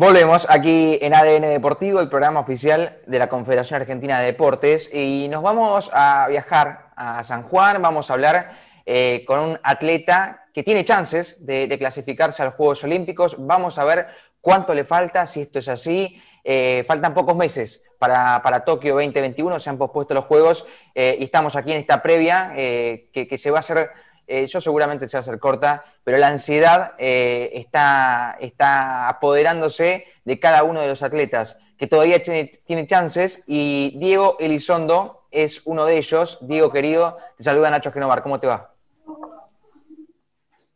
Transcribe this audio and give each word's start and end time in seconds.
Volvemos 0.00 0.46
aquí 0.48 0.98
en 1.02 1.12
ADN 1.12 1.42
Deportivo, 1.42 2.00
el 2.00 2.08
programa 2.08 2.40
oficial 2.40 3.00
de 3.06 3.18
la 3.18 3.28
Confederación 3.28 3.82
Argentina 3.82 4.18
de 4.18 4.24
Deportes, 4.24 4.88
y 4.94 5.28
nos 5.28 5.42
vamos 5.42 5.90
a 5.92 6.26
viajar 6.26 6.86
a 6.96 7.22
San 7.22 7.42
Juan, 7.42 7.82
vamos 7.82 8.08
a 8.08 8.14
hablar 8.14 8.50
eh, 8.86 9.24
con 9.26 9.40
un 9.40 9.60
atleta 9.62 10.46
que 10.54 10.62
tiene 10.62 10.86
chances 10.86 11.44
de, 11.44 11.76
clasificarse 11.78 12.40
a 12.40 12.46
los 12.46 12.54
Juegos 12.54 12.82
Olímpicos, 12.82 13.36
vamos 13.38 13.76
a 13.76 13.84
ver 13.84 14.06
cuánto 14.40 14.72
le 14.72 14.84
falta, 14.84 15.26
si 15.26 15.42
esto 15.42 15.58
es 15.58 15.68
así, 15.68 16.18
eh, 16.44 16.82
faltan 16.86 17.12
pocos 17.12 17.36
meses 17.36 17.82
para, 17.98 18.64
Tokio 18.64 18.94
2021, 18.94 19.58
se 19.58 19.68
han 19.68 19.76
pospuesto 19.76 20.14
los 20.14 20.24
Juegos 20.24 20.64
eh, 20.94 21.18
y 21.20 21.24
estamos 21.24 21.56
aquí 21.56 21.72
en 21.72 21.78
esta 21.80 22.02
previa 22.02 22.52
que 22.54 23.36
se 23.36 23.50
va 23.50 23.58
a 23.58 23.60
hacer 23.60 23.90
eh, 24.26 24.46
yo 24.46 24.60
seguramente 24.60 25.08
se 25.08 25.16
va 25.16 25.18
a 25.18 25.22
hacer 25.22 25.38
corta, 25.38 25.84
pero 26.04 26.18
la 26.18 26.28
ansiedad 26.28 26.92
eh, 26.98 27.50
está, 27.54 28.36
está 28.40 29.08
apoderándose 29.08 30.06
de 30.24 30.40
cada 30.40 30.62
uno 30.62 30.80
de 30.80 30.88
los 30.88 31.02
atletas, 31.02 31.58
que 31.78 31.86
todavía 31.86 32.22
tiene, 32.22 32.86
chances, 32.86 33.42
y 33.46 33.96
Diego 33.98 34.36
Elizondo 34.38 35.24
es 35.30 35.62
uno 35.64 35.86
de 35.86 35.98
ellos. 35.98 36.38
Diego, 36.42 36.70
querido, 36.70 37.16
te 37.36 37.44
saluda 37.44 37.70
Nacho 37.70 37.92
Genovar, 37.92 38.22
¿cómo 38.22 38.38
te 38.38 38.46
va? 38.46 38.74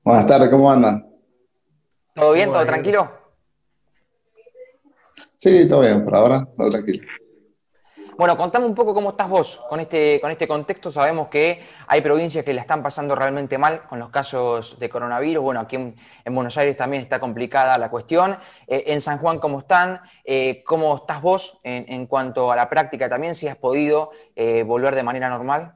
Buenas 0.03 0.27
tardes, 0.27 0.49
¿cómo 0.49 0.71
andan? 0.71 1.07
¿Todo 2.15 2.33
bien? 2.33 2.53
¿Todo 2.53 2.65
tranquilo? 2.65 3.11
Sí, 5.37 5.69
todo 5.69 5.81
bien, 5.81 6.05
por 6.05 6.17
ahora, 6.17 6.47
todo 6.57 6.71
tranquilo. 6.71 7.07
Bueno, 8.17 8.37
contame 8.37 8.67
un 8.67 8.77
poco 8.77 8.95
cómo 8.95 9.11
estás 9.11 9.29
vos 9.29 9.61
con 9.69 9.81
este, 9.81 10.21
con 10.21 10.31
este 10.31 10.47
contexto. 10.47 10.91
Sabemos 10.91 11.27
que 11.29 11.61
hay 11.89 12.01
provincias 12.01 12.45
que 12.45 12.55
la 12.55 12.61
están 12.61 12.81
pasando 12.81 13.17
realmente 13.17 13.59
mal 13.59 13.89
con 13.89 13.99
los 13.99 14.11
casos 14.11 14.79
de 14.79 14.89
coronavirus. 14.89 15.43
Bueno, 15.43 15.61
aquí 15.61 15.75
en, 15.75 15.97
Buenos 16.33 16.57
Aires 16.57 16.77
también 16.77 17.03
está 17.03 17.19
complicada 17.19 17.77
la 17.77 17.91
cuestión. 17.91 18.37
Eh, 18.69 18.85
en 18.87 19.01
San 19.01 19.19
Juan, 19.19 19.41
¿cómo 19.41 19.61
están? 19.61 20.01
Eh, 20.25 20.63
¿Cómo 20.65 20.97
estás 20.97 21.21
vos 21.23 21.59
en, 21.65 22.07
cuanto 22.07 22.53
a 22.53 22.57
la 22.57 22.69
práctica 22.69 23.09
también? 23.09 23.35
Si 23.35 23.49
has 23.49 23.57
podido 23.57 24.11
eh, 24.37 24.63
volver 24.63 24.95
de 24.95 25.03
manera 25.03 25.29
normal. 25.29 25.75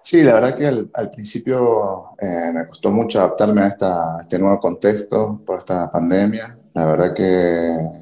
Sí, 0.00 0.22
la 0.22 0.34
verdad 0.34 0.56
que 0.56 0.66
al, 0.66 1.10
principio 1.10 2.16
me 2.20 2.66
costó 2.66 2.90
mucho 2.90 3.20
adaptarme 3.20 3.62
a, 3.62 3.66
a 3.66 4.18
este 4.22 4.38
nuevo 4.38 4.58
contexto 4.58 5.40
por 5.44 5.58
esta 5.58 5.92
pandemia. 5.92 6.56
La 6.74 6.86
verdad 6.86 7.14
que 7.14 8.01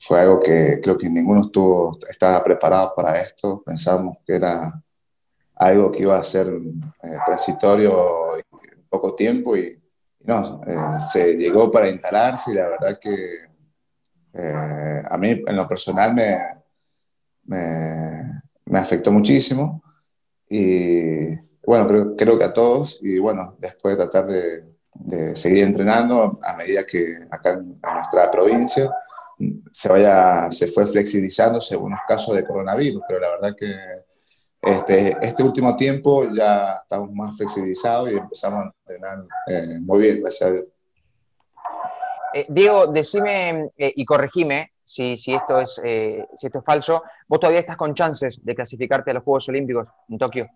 fue 0.00 0.20
algo 0.20 0.40
que 0.40 0.80
creo 0.82 0.96
que 0.96 1.08
ninguno 1.08 1.42
estuvo, 1.42 1.98
estaba 2.08 2.42
preparado 2.44 2.92
para 2.94 3.20
esto. 3.20 3.62
Pensábamos 3.64 4.18
que 4.26 4.36
era 4.36 4.82
algo 5.56 5.90
que 5.90 6.02
iba 6.02 6.16
a 6.16 6.24
ser 6.24 6.48
eh, 6.48 7.16
transitorio 7.26 8.36
en 8.36 8.84
poco 8.88 9.14
tiempo 9.14 9.56
y, 9.56 9.80
no, 10.20 10.60
eh, 10.66 11.00
se 11.10 11.36
llegó 11.36 11.70
para 11.70 11.88
instalarse 11.88 12.52
y 12.52 12.54
la 12.54 12.68
verdad 12.68 12.98
que 13.00 13.14
eh, 14.34 15.02
a 15.08 15.16
mí 15.16 15.42
en 15.46 15.56
lo 15.56 15.66
personal 15.66 16.14
me, 16.14 16.38
me, 17.44 18.42
me, 18.66 18.78
afectó 18.78 19.10
muchísimo 19.10 19.82
y 20.48 21.34
bueno, 21.64 21.88
creo, 21.88 22.16
creo 22.16 22.38
que 22.38 22.44
a 22.44 22.52
todos 22.52 23.00
y 23.02 23.18
bueno, 23.18 23.56
después 23.58 23.96
de 23.96 24.04
tratar 24.04 24.26
de, 24.26 24.74
de 24.94 25.34
seguir 25.34 25.64
entrenando 25.64 26.38
a 26.42 26.56
medida 26.56 26.86
que 26.86 27.26
acá 27.30 27.52
en 27.52 27.80
nuestra 27.80 28.30
provincia 28.30 28.90
se, 29.70 29.88
vaya, 29.88 30.50
se 30.50 30.66
fue 30.66 30.86
flexibilizando 30.86 31.60
según 31.60 31.92
los 31.92 32.00
casos 32.06 32.34
de 32.34 32.44
coronavirus, 32.44 33.02
pero 33.08 33.20
la 33.20 33.30
verdad 33.30 33.54
que 33.56 33.74
este, 34.60 35.16
este 35.22 35.42
último 35.42 35.76
tiempo 35.76 36.24
ya 36.32 36.80
estamos 36.82 37.12
más 37.12 37.36
flexibilizados 37.36 38.10
y 38.10 38.16
empezamos 38.16 38.66
a 38.66 38.74
entrenar 38.86 39.24
eh, 39.46 39.78
muy 39.80 40.00
bien, 40.00 40.20
gracias 40.20 40.48
a 40.48 40.52
Dios. 40.52 40.64
Eh, 42.34 42.46
Diego, 42.48 42.86
decime 42.88 43.70
eh, 43.76 43.92
y 43.94 44.04
corregime 44.04 44.72
si, 44.82 45.16
si, 45.16 45.34
esto 45.34 45.60
es, 45.60 45.74
si 45.74 46.46
esto 46.46 46.58
es 46.58 46.64
falso. 46.64 47.02
¿Vos 47.26 47.40
todavía 47.40 47.60
estás 47.60 47.76
con 47.76 47.94
chances 47.94 48.44
de 48.44 48.54
clasificarte 48.54 49.10
a 49.10 49.14
los 49.14 49.22
Juegos 49.22 49.48
Olímpicos 49.48 49.88
en 50.08 50.18
Tokio? 50.18 50.48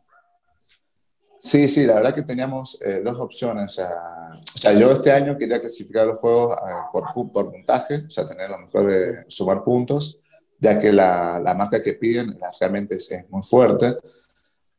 Sí, 1.45 1.69
sí, 1.69 1.85
la 1.87 1.95
verdad 1.95 2.15
que 2.15 2.23
teníamos 2.23 2.79
eh, 2.83 3.01
dos 3.05 3.19
opciones. 3.19 3.77
O 3.77 4.45
sea, 4.45 4.73
yo 4.75 4.93
este 4.93 5.11
año 5.11 5.37
quería 5.37 5.61
clasificar 5.61 6.07
los 6.07 6.19
juegos 6.19 6.57
eh, 6.57 6.73
por, 6.93 7.33
por, 7.33 7.51
puntaje, 7.51 7.97
o 8.07 8.11
sea, 8.11 8.25
tener 8.25 8.49
lo 8.49 8.59
mejor, 8.59 8.87
de 8.87 9.25
sumar 9.27 9.65
puntos, 9.65 10.21
ya 10.61 10.79
que 10.79 10.93
la, 10.93 11.41
la 11.41 11.53
marca 11.55 11.83
que 11.83 11.95
piden 11.95 12.39
realmente 12.61 12.95
es, 12.95 13.11
muy 13.29 13.43
fuerte. 13.43 13.97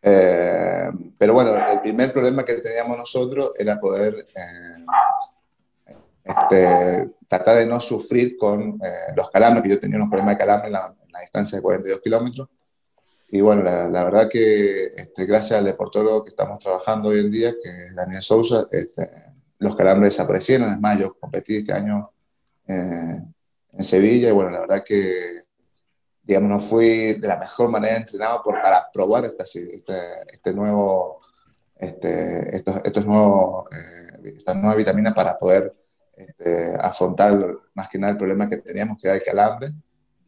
Eh, 0.02 0.90
pero 1.18 1.34
bueno, 1.34 1.52
el 1.70 1.82
primer 1.82 2.14
problema 2.14 2.46
que 2.46 2.54
teníamos 2.56 2.98
nosotros 2.98 3.52
era 3.60 3.78
poder 3.78 4.26
este, 6.24 7.10
tratar 7.28 7.58
de 7.58 7.66
no 7.66 7.82
sufrir 7.82 8.38
con 8.38 8.80
los 9.18 9.30
calambres, 9.32 9.64
que 9.64 9.70
yo 9.70 9.80
tenía 9.82 9.98
unos 9.98 10.08
problemas 10.08 10.36
de 10.36 10.40
calambre 10.40 10.68
en 10.68 10.74
la, 10.74 10.96
en 11.06 11.12
la 11.12 11.20
distancia 11.20 11.58
de 11.58 11.62
42 11.62 12.00
kilómetros. 12.00 12.48
Y 13.36 13.42
bueno, 13.42 13.64
la, 13.64 14.04
verdad 14.04 14.30
que 14.30 14.92
este, 14.96 15.26
gracias 15.26 15.58
al 15.58 15.66
deportólogo 15.66 16.24
que 16.24 16.30
estamos 16.30 16.60
trabajando 16.60 17.10
hoy 17.10 17.20
en 17.22 17.32
día, 17.32 17.52
que 17.52 17.88
es 17.88 17.96
Daniel 17.96 18.22
Sousa, 18.22 18.68
este, 18.72 19.10
los 19.58 19.76
calambres 19.76 20.12
desaparecieron. 20.12 20.72
Es 20.72 20.80
más, 20.80 21.00
yo 21.00 21.18
competí 21.20 21.58
este 21.58 21.74
año 21.74 22.12
eh, 22.68 23.24
en 23.72 23.84
Sevilla 23.84 24.30
y 24.30 24.34
bueno, 24.34 24.52
la 24.52 24.60
verdad 24.60 24.84
que, 24.86 25.46
digamos, 26.22 26.48
no 26.48 26.60
fui 26.60 27.16
de 27.16 27.28
la 27.28 27.40
mejor 27.40 27.72
manera 27.72 27.98
entrenado 27.98 28.44
para 28.44 28.92
probar 28.94 29.26
esta, 29.26 29.46
este, 29.46 30.00
este 30.32 30.54
nuevo, 30.54 31.20
este, 31.76 32.56
estos, 32.56 32.82
estos 32.84 33.04
nuevos, 33.04 33.66
eh, 33.72 34.34
estas 34.38 34.58
nuevas 34.58 34.78
vitaminas 34.78 35.16
para 35.16 35.40
poder 35.40 35.74
este, 36.16 36.76
afrontar 36.80 37.34
más 37.74 37.90
que 37.90 37.98
nada 37.98 38.12
el 38.12 38.18
problema 38.20 38.48
que 38.48 38.58
teníamos, 38.58 39.00
que 39.02 39.08
era 39.08 39.18
el 39.18 39.24
calambre. 39.24 39.74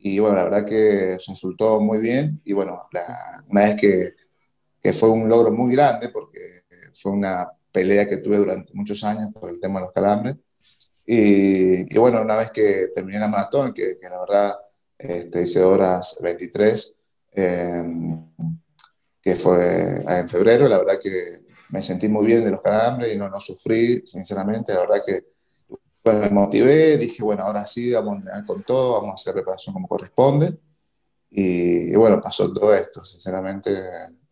Y 0.07 0.19
bueno, 0.19 0.35
la 0.35 0.43
verdad 0.43 0.65
que 0.67 1.17
resultó 1.27 1.79
muy 1.79 1.97
bien. 1.97 2.39
Y 2.45 2.53
bueno, 2.53 2.87
una 3.49 3.61
vez 3.61 3.75
que, 3.75 4.13
que, 4.79 4.93
fue 4.93 5.09
un 5.09 5.27
logro 5.27 5.51
muy 5.51 5.75
grande, 5.75 6.09
porque 6.09 6.61
fue 6.93 7.11
una 7.11 7.49
pelea 7.71 8.07
que 8.07 8.17
tuve 8.17 8.37
durante 8.37 8.71
muchos 8.75 9.03
años 9.03 9.31
por 9.33 9.49
el 9.49 9.59
tema 9.59 9.79
de 9.79 9.85
los 9.87 9.93
calambres. 9.93 10.35
Y, 11.07 11.91
y 11.91 11.97
bueno, 11.97 12.21
una 12.21 12.35
vez 12.35 12.51
que 12.51 12.89
terminé 12.93 13.17
la 13.17 13.27
maratón, 13.27 13.73
que, 13.73 13.97
que 13.97 14.07
la 14.07 14.19
verdad 14.19 14.55
este, 14.95 15.41
hice 15.41 15.63
horas 15.63 16.19
23, 16.21 16.97
em, 17.31 18.29
que 19.19 19.35
fue 19.35 20.03
en 20.07 20.29
febrero, 20.29 20.67
la 20.67 20.77
verdad 20.77 20.99
que 21.01 21.45
me 21.69 21.81
sentí 21.81 22.07
muy 22.07 22.27
bien 22.27 22.45
de 22.45 22.51
los 22.51 22.61
calambres 22.61 23.11
y 23.11 23.17
no, 23.17 23.27
no 23.27 23.39
sufrí, 23.39 24.05
sinceramente, 24.05 24.71
la 24.71 24.81
verdad 24.81 25.01
que 25.03 25.25
bueno, 26.05 26.19
me 26.19 26.29
motivé, 26.29 26.97
dije, 26.97 27.23
bueno, 27.23 27.43
ahora 27.43 27.65
sí, 27.65 27.91
vamos 27.91 28.11
a 28.11 28.15
entrenar 28.17 28.45
con 28.45 28.63
todo, 28.63 29.01
vamos 29.01 29.13
a 29.13 29.15
hacer 29.15 29.33
preparación 29.33 29.73
como 29.73 29.87
corresponde. 29.87 30.55
Y, 31.31 31.95
bueno, 31.95 32.21
pasó 32.21 32.53
todo 32.53 32.75
esto, 32.75 33.03
sinceramente, 33.03 33.71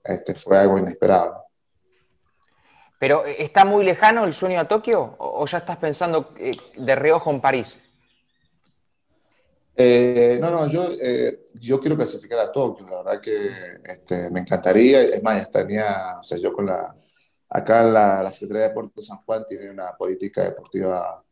este 0.03 0.35
fue 0.35 0.59
algo 0.59 0.77
inesperado. 0.77 1.45
Pero, 2.99 3.25
eh, 3.25 3.37
¿está 3.39 3.65
muy 3.65 3.83
lejano 3.83 4.23
el 4.23 4.33
sueño 4.33 4.59
a 4.59 4.67
Tokio 4.67 5.15
o 5.17 5.43
ya 5.47 5.57
estás 5.57 5.77
pensando 5.77 6.35
eh, 6.37 6.55
de 6.77 6.95
reojo 6.95 7.31
en 7.31 7.41
París? 7.41 7.79
Eh, 9.75 10.37
no, 10.39 10.51
no, 10.51 10.67
yo, 10.67 10.91
yo 11.55 11.79
quiero 11.79 11.95
clasificar 11.95 12.37
a 12.37 12.51
Tokio, 12.51 12.87
la 12.87 12.97
verdad 12.97 13.19
que 13.19 13.49
este, 13.83 14.29
me 14.29 14.41
encantaría, 14.41 15.01
es 15.01 15.23
más, 15.23 15.41
estaría, 15.41 16.19
o 16.19 16.23
sea, 16.23 16.37
yo 16.37 16.53
con 16.53 16.67
la, 16.67 16.95
acá 17.49 17.81
la, 17.81 18.21
la 18.21 18.31
Secretaría 18.31 18.61
de 18.61 18.69
Deportes 18.69 18.95
de 18.95 19.01
San 19.01 19.17
Juan 19.25 19.43
tiene 19.47 19.71
una 19.71 19.97
política 19.97 20.43
deportiva 20.43 21.23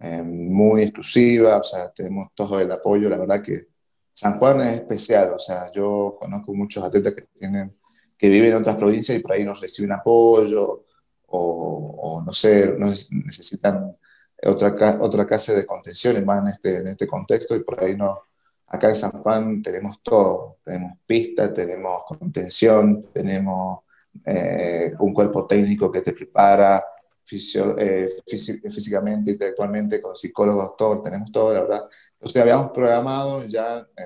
eh, 0.00 0.22
muy 0.22 0.82
exclusiva, 0.82 1.58
o 1.58 1.64
sea, 1.64 1.90
tenemos 1.92 2.28
todo 2.34 2.58
el 2.60 2.70
apoyo, 2.72 3.08
la 3.08 3.18
verdad 3.18 3.42
que 3.42 3.68
San 4.12 4.38
Juan 4.38 4.60
es 4.62 4.74
especial, 4.74 5.32
o 5.34 5.38
sea, 5.38 5.70
yo 5.72 6.16
conozco 6.18 6.54
muchos 6.54 6.82
atletas 6.84 7.14
que 7.14 7.24
tienen 7.36 7.80
que 8.20 8.28
viven 8.28 8.50
en 8.50 8.56
otras 8.58 8.76
provincias 8.76 9.16
y 9.16 9.22
por 9.22 9.32
ahí 9.32 9.44
nos 9.44 9.60
reciben 9.60 9.92
apoyo 9.92 10.84
o, 11.28 12.22
no 12.26 12.32
sé, 12.34 12.74
necesitan 12.78 13.96
otra, 14.42 14.98
otra 15.00 15.26
clase 15.26 15.54
de 15.56 15.64
contención 15.64 16.22
más 16.26 16.40
en 16.40 16.46
este, 16.48 16.78
en 16.80 16.88
este 16.88 17.06
contexto 17.06 17.56
y 17.56 17.64
por 17.64 17.82
ahí 17.82 17.96
no. 17.96 18.20
Acá 18.66 18.90
en 18.90 18.96
San 18.96 19.12
Juan 19.12 19.62
tenemos 19.62 20.02
todo, 20.02 20.58
tenemos 20.62 20.98
pistas, 21.06 21.54
tenemos 21.54 22.04
contención, 22.06 23.06
tenemos 23.12 23.80
eh, 24.26 24.92
un 24.98 25.14
cuerpo 25.14 25.46
técnico 25.46 25.90
que 25.90 26.02
te 26.02 26.12
prepara, 26.12 26.84
eh, 27.32 28.08
físicamente, 28.26 29.32
intelectualmente, 29.32 30.00
con 30.00 30.16
psicólogo, 30.16 30.62
doctor, 30.62 31.02
tenemos 31.02 31.30
todo, 31.30 31.54
la 31.54 31.60
verdad. 31.60 31.88
Entonces 32.14 32.42
habíamos 32.42 32.70
programado 32.70 33.44
ya 33.44 33.78
eh, 33.78 34.04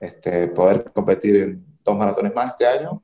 este, 0.00 0.48
poder 0.48 0.92
competir 0.92 1.36
en 1.42 1.78
dos 1.84 1.96
maratones 1.96 2.34
más 2.34 2.50
este 2.50 2.66
año. 2.66 3.02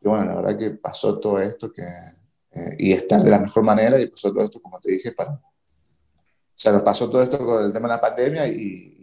Y 0.00 0.08
bueno, 0.08 0.26
la 0.26 0.34
verdad 0.36 0.58
que 0.58 0.70
pasó 0.70 1.18
todo 1.18 1.40
esto 1.40 1.72
que, 1.72 1.82
eh, 1.82 2.76
y 2.78 2.92
está 2.92 3.18
de 3.18 3.30
la 3.30 3.38
mejor 3.38 3.62
manera 3.62 4.00
y 4.00 4.06
pasó 4.06 4.32
todo 4.32 4.44
esto, 4.44 4.60
como 4.60 4.80
te 4.80 4.92
dije, 4.92 5.12
para... 5.12 5.32
O 5.32 6.62
sea, 6.62 6.72
nos 6.72 6.82
pasó 6.82 7.08
todo 7.08 7.22
esto 7.22 7.38
con 7.38 7.64
el 7.64 7.72
tema 7.72 7.88
de 7.88 7.94
la 7.94 8.00
pandemia 8.00 8.46
y, 8.46 8.96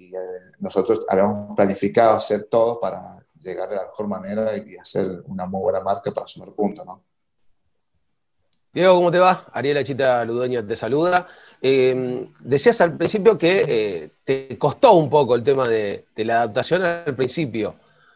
nosotros 0.59 1.05
habíamos 1.07 1.55
planificado 1.55 2.17
hacer 2.17 2.45
todo 2.45 2.79
para 2.79 3.23
llegar 3.35 3.69
de 3.69 3.75
la 3.75 3.83
mejor 3.83 4.07
manera 4.07 4.57
y 4.57 4.75
hacer 4.75 5.21
una 5.27 5.45
muy 5.45 5.61
buena 5.61 5.81
marca 5.81 6.11
para 6.11 6.25
sumar 6.25 6.51
puntos, 6.53 6.83
¿no? 6.83 7.03
Diego, 8.77 8.93
¿cómo 8.93 9.09
te 9.09 9.17
va? 9.17 9.47
Ariela 9.53 9.83
Chita 9.83 10.23
Ludueño 10.23 10.63
te 10.63 10.75
saluda. 10.75 11.25
Eh, 11.63 12.23
decías 12.41 12.79
al 12.79 12.95
principio 12.95 13.35
que 13.35 13.65
eh, 13.67 14.09
te 14.23 14.55
costó 14.59 14.93
un 14.93 15.09
poco 15.09 15.33
el 15.33 15.41
tema 15.41 15.67
de, 15.67 16.05
la 16.17 16.43
adaptación 16.43 16.83
al 16.83 17.15
principio, 17.15 17.73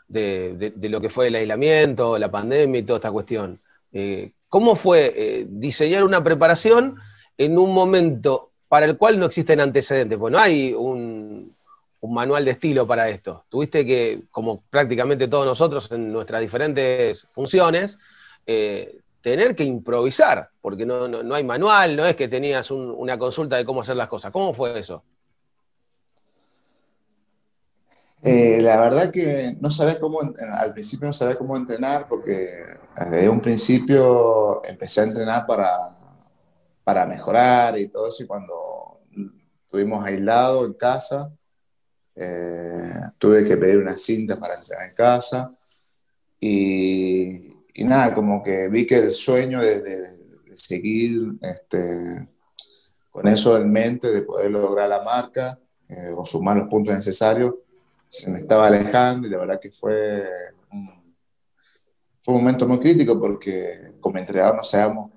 de, 0.07 0.71
lo 0.79 1.01
que 1.01 1.09
fue 1.09 1.29
el 1.29 1.35
aislamiento, 1.35 2.15
la 2.19 2.29
pandemia 2.29 2.77
y 2.77 2.83
toda 2.83 2.97
esta 2.97 3.11
cuestión. 3.11 3.59
Eh, 3.91 4.33
¿Cómo 4.49 4.75
fue 4.75 5.47
diseñar 5.49 6.03
una 6.03 6.23
preparación 6.23 6.99
en 7.39 7.57
un 7.57 7.73
momento 7.73 8.51
para 8.67 8.85
el 8.85 8.97
cual 8.97 9.19
no 9.19 9.25
existen 9.25 9.61
antecedentes? 9.61 10.19
Pues 10.19 10.31
no 10.31 10.37
hay 10.37 10.73
un, 10.73 11.55
manual 12.03 12.45
de 12.45 12.51
estilo 12.51 12.85
para 12.85 13.09
esto. 13.09 13.45
Tuviste 13.49 13.83
que, 13.83 14.25
como 14.29 14.61
prácticamente 14.69 15.27
todos 15.27 15.47
nosotros 15.47 15.91
en 15.91 16.13
nuestras 16.13 16.39
diferentes 16.39 17.25
funciones, 17.31 17.97
tener 19.21 19.55
que 19.55 19.63
improvisar, 19.63 20.49
porque 20.61 20.85
no, 20.85 21.33
hay 21.33 21.43
manual, 21.43 21.95
no 21.95 22.05
es 22.05 22.15
que 22.15 22.27
tenías 22.27 22.71
una 22.71 23.17
consulta 23.17 23.55
de 23.57 23.65
cómo 23.65 23.81
hacer 23.81 23.95
las 23.95 24.07
cosas. 24.07 24.31
¿Cómo 24.31 24.53
fue 24.53 24.77
eso? 24.79 25.03
Eh, 28.23 28.59
la 28.61 28.79
verdad 28.79 29.11
que 29.11 29.55
no 29.59 29.71
sabía 29.71 29.99
cómo, 29.99 30.19
al 30.21 30.73
principio 30.73 31.07
no 31.07 31.13
sabía 31.13 31.37
cómo 31.37 31.55
entrenar, 31.55 32.07
porque 32.07 32.47
desde 33.09 33.29
un 33.29 33.39
principio 33.39 34.63
empecé 34.65 35.01
a 35.01 35.05
entrenar 35.05 35.45
para, 35.47 35.95
para 36.83 37.05
mejorar 37.05 37.77
y 37.79 37.87
todo 37.87 38.07
eso, 38.07 38.23
y 38.23 38.27
cuando 38.27 39.01
estuvimos 39.65 40.05
aislados 40.05 40.65
en 40.65 40.73
casa, 40.73 41.31
eh, 42.15 42.93
tuve 43.17 43.43
que 43.45 43.57
pedir 43.57 43.79
una 43.79 43.97
cinta 43.97 44.39
para 44.39 44.55
entrenar 44.55 44.89
en 44.89 44.95
casa, 44.95 45.51
y, 46.39 47.50
y 47.73 47.83
nada, 47.83 48.13
como 48.13 48.43
que 48.43 48.67
vi 48.67 48.85
que 48.85 48.97
el 48.97 49.11
sueño 49.11 49.61
de, 49.61 49.81
seguir 50.55 51.33
este, 51.41 52.27
con 53.09 53.27
eso 53.27 53.57
en 53.57 53.71
mente, 53.71 54.11
de 54.11 54.21
poder 54.21 54.51
lograr 54.51 54.87
la 54.89 55.01
marca 55.01 55.59
eh, 55.89 56.13
o 56.15 56.23
sumar 56.23 56.57
los 56.57 56.69
puntos 56.69 56.93
necesarios, 56.93 57.55
se 58.07 58.29
me 58.29 58.39
estaba 58.39 58.67
alejando 58.67 59.27
y 59.27 59.31
la 59.31 59.37
verdad 59.37 59.59
que 59.59 59.71
fue 59.71 60.27
un, 60.71 61.15
fue 62.21 62.35
un 62.35 62.41
momento 62.41 62.67
muy 62.67 62.79
crítico 62.79 63.19
porque 63.19 63.93
como 63.99 64.19
entrenador 64.19 64.57
no 64.57 64.63
sabíamos 64.63 65.09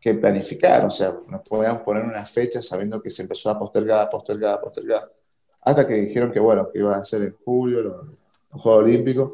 qué 0.00 0.14
planificar, 0.14 0.84
o 0.86 0.90
sea, 0.90 1.14
nos 1.28 1.42
podíamos 1.42 1.82
poner 1.82 2.04
una 2.04 2.24
fecha 2.24 2.62
sabiendo 2.62 3.02
que 3.02 3.10
se 3.10 3.22
empezó 3.22 3.50
a 3.50 3.58
postergar, 3.58 4.08
postergar, 4.08 4.60
postergar, 4.60 5.12
hasta 5.60 5.86
que 5.86 5.94
dijeron 5.94 6.32
que 6.32 6.40
bueno, 6.40 6.70
que 6.72 6.78
iba 6.78 6.96
a 6.96 7.04
ser 7.04 7.22
en 7.22 7.36
julio 7.44 7.82
los, 7.82 8.06
los 8.52 8.62
Juegos 8.62 8.84
Olímpicos 8.84 9.32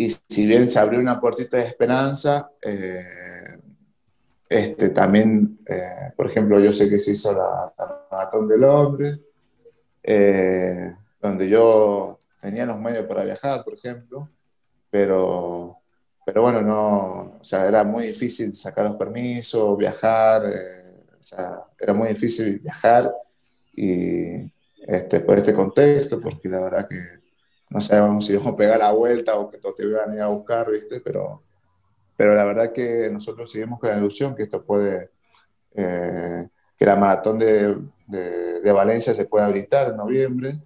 y 0.00 0.08
si 0.10 0.46
bien 0.46 0.68
se 0.68 0.78
abrió 0.78 1.00
una 1.00 1.20
puertita 1.20 1.56
de 1.56 1.64
esperanza, 1.64 2.52
eh, 2.62 3.02
este, 4.48 4.90
también, 4.90 5.58
eh, 5.68 6.12
por 6.16 6.26
ejemplo, 6.26 6.60
yo 6.60 6.72
sé 6.72 6.88
que 6.88 7.00
se 7.00 7.10
hizo 7.10 7.32
la, 7.34 7.74
Maratón 8.08 8.46
de 8.46 8.58
Londres, 8.58 9.18
eh, 10.04 10.94
donde 11.20 11.48
yo 11.48 12.20
tenía 12.40 12.64
los 12.64 12.78
medios 12.78 13.06
para 13.06 13.24
viajar, 13.24 13.64
por 13.64 13.74
ejemplo, 13.74 14.30
pero, 14.88 15.78
pero 16.24 16.42
bueno, 16.42 16.62
no, 16.62 17.38
o 17.40 17.44
sea, 17.44 17.66
era 17.66 17.82
muy 17.82 18.06
difícil 18.06 18.54
sacar 18.54 18.88
los 18.88 18.96
permisos, 18.96 19.76
viajar, 19.76 20.44
o 20.46 21.22
sea, 21.22 21.58
era 21.76 21.92
muy 21.92 22.10
difícil 22.10 22.60
viajar 22.60 23.12
y 23.74 24.48
este, 24.86 25.18
por 25.18 25.38
este 25.38 25.52
contexto, 25.52 26.20
porque 26.20 26.48
la 26.48 26.60
verdad 26.60 26.86
que 26.88 27.27
no 27.70 27.80
si 27.80 27.94
vamos 27.94 28.46
a 28.46 28.56
pegar 28.56 28.78
la 28.78 28.92
vuelta 28.92 29.36
o 29.36 29.50
que 29.50 29.58
te 29.58 29.84
iban 29.84 30.10
a 30.10 30.14
ir 30.14 30.20
a 30.20 30.28
buscar, 30.28 30.70
¿viste? 30.70 31.00
Pero, 31.00 31.42
pero 32.16 32.34
la 32.34 32.44
verdad 32.44 32.72
que 32.72 33.10
nosotros 33.12 33.50
seguimos 33.50 33.78
con 33.78 33.90
la 33.90 33.98
ilusión 33.98 34.34
que 34.34 34.44
esto 34.44 34.64
puede, 34.64 35.10
eh, 35.74 36.48
que 36.76 36.86
la 36.86 36.96
maratón 36.96 37.38
de, 37.38 37.76
de, 38.06 38.72
Valencia 38.72 39.12
se 39.12 39.26
pueda 39.26 39.46
habilitar 39.46 39.90
en 39.90 39.96
noviembre. 39.96 40.58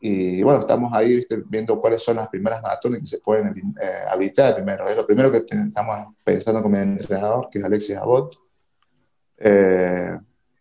Y 0.00 0.42
bueno, 0.42 0.60
estamos 0.60 0.92
ahí 0.94 1.16
¿viste? 1.16 1.42
viendo 1.46 1.78
cuáles 1.80 2.02
son 2.02 2.16
las 2.16 2.28
primeras 2.28 2.62
maratones 2.62 3.00
que 3.00 3.06
se 3.06 3.18
pueden 3.18 3.48
eh, 3.80 3.86
habilitar 4.08 4.54
primero. 4.54 4.88
Es 4.88 4.96
lo 4.96 5.06
primero 5.06 5.30
que 5.30 5.38
estamos 5.38 6.14
pensando 6.24 6.62
con 6.62 6.72
mi 6.72 6.78
entrenador, 6.78 7.48
que 7.50 7.58
es 7.58 7.64
Alexis 7.64 7.96
Abot. 7.96 8.34
Eh, 9.36 10.18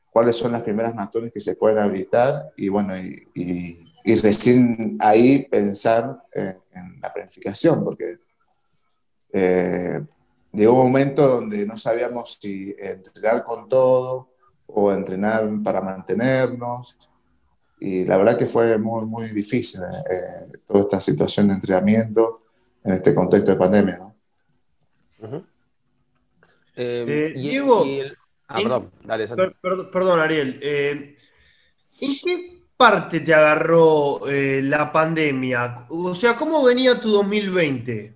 cuáles 0.09 0.35
son 0.35 0.51
las 0.51 0.63
primeras 0.63 0.93
maratones 0.95 1.31
que 1.31 1.39
se 1.39 1.55
pueden 1.55 1.77
habilitar 1.77 2.51
y 2.57 2.69
bueno, 2.69 2.97
y 2.97 3.27
y 3.33 3.88
recién 4.15 4.97
ahí 4.99 5.47
pensar 5.47 6.23
eh, 6.33 6.57
en 6.73 6.99
la 7.01 7.13
planificación, 7.13 7.83
porque 7.83 8.19
eh, 9.33 10.01
llegó 10.53 10.81
un 10.81 10.87
momento 10.87 11.27
donde 11.27 11.65
no 11.65 11.77
sabíamos 11.77 12.37
si 12.41 12.75
entrenar 12.77 13.43
con 13.43 13.67
todo 13.67 14.29
o 14.67 14.91
entrenar 14.91 15.49
para 15.63 15.81
mantenernos. 15.81 16.97
Y 17.79 18.05
la 18.05 18.17
verdad 18.17 18.37
que 18.37 18.47
fue 18.47 18.77
muy, 18.77 19.05
muy 19.05 19.27
difícil 19.29 19.81
eh, 19.83 20.51
toda 20.67 20.81
esta 20.81 21.01
situación 21.01 21.47
de 21.47 21.53
entrenamiento 21.53 22.41
en 22.83 22.93
este 22.93 23.13
contexto 23.13 23.51
de 23.51 23.57
pandemia. 23.57 23.97
¿no? 23.97 25.45
Diego, 26.75 27.83
ah, 28.47 28.59
perdón, 28.61 28.91
dale, 29.03 29.27
perdón, 29.91 30.19
Ariel. 30.19 30.59
¿En 30.61 31.15
qué 32.23 32.58
parte 32.79 33.19
te 33.19 33.33
agarró 33.33 34.25
eh, 34.29 34.61
la 34.63 34.89
pandemia? 34.89 35.85
O 35.89 36.15
sea, 36.15 36.37
¿cómo 36.37 36.63
venía 36.63 36.97
tu 36.97 37.09
2020? 37.09 38.15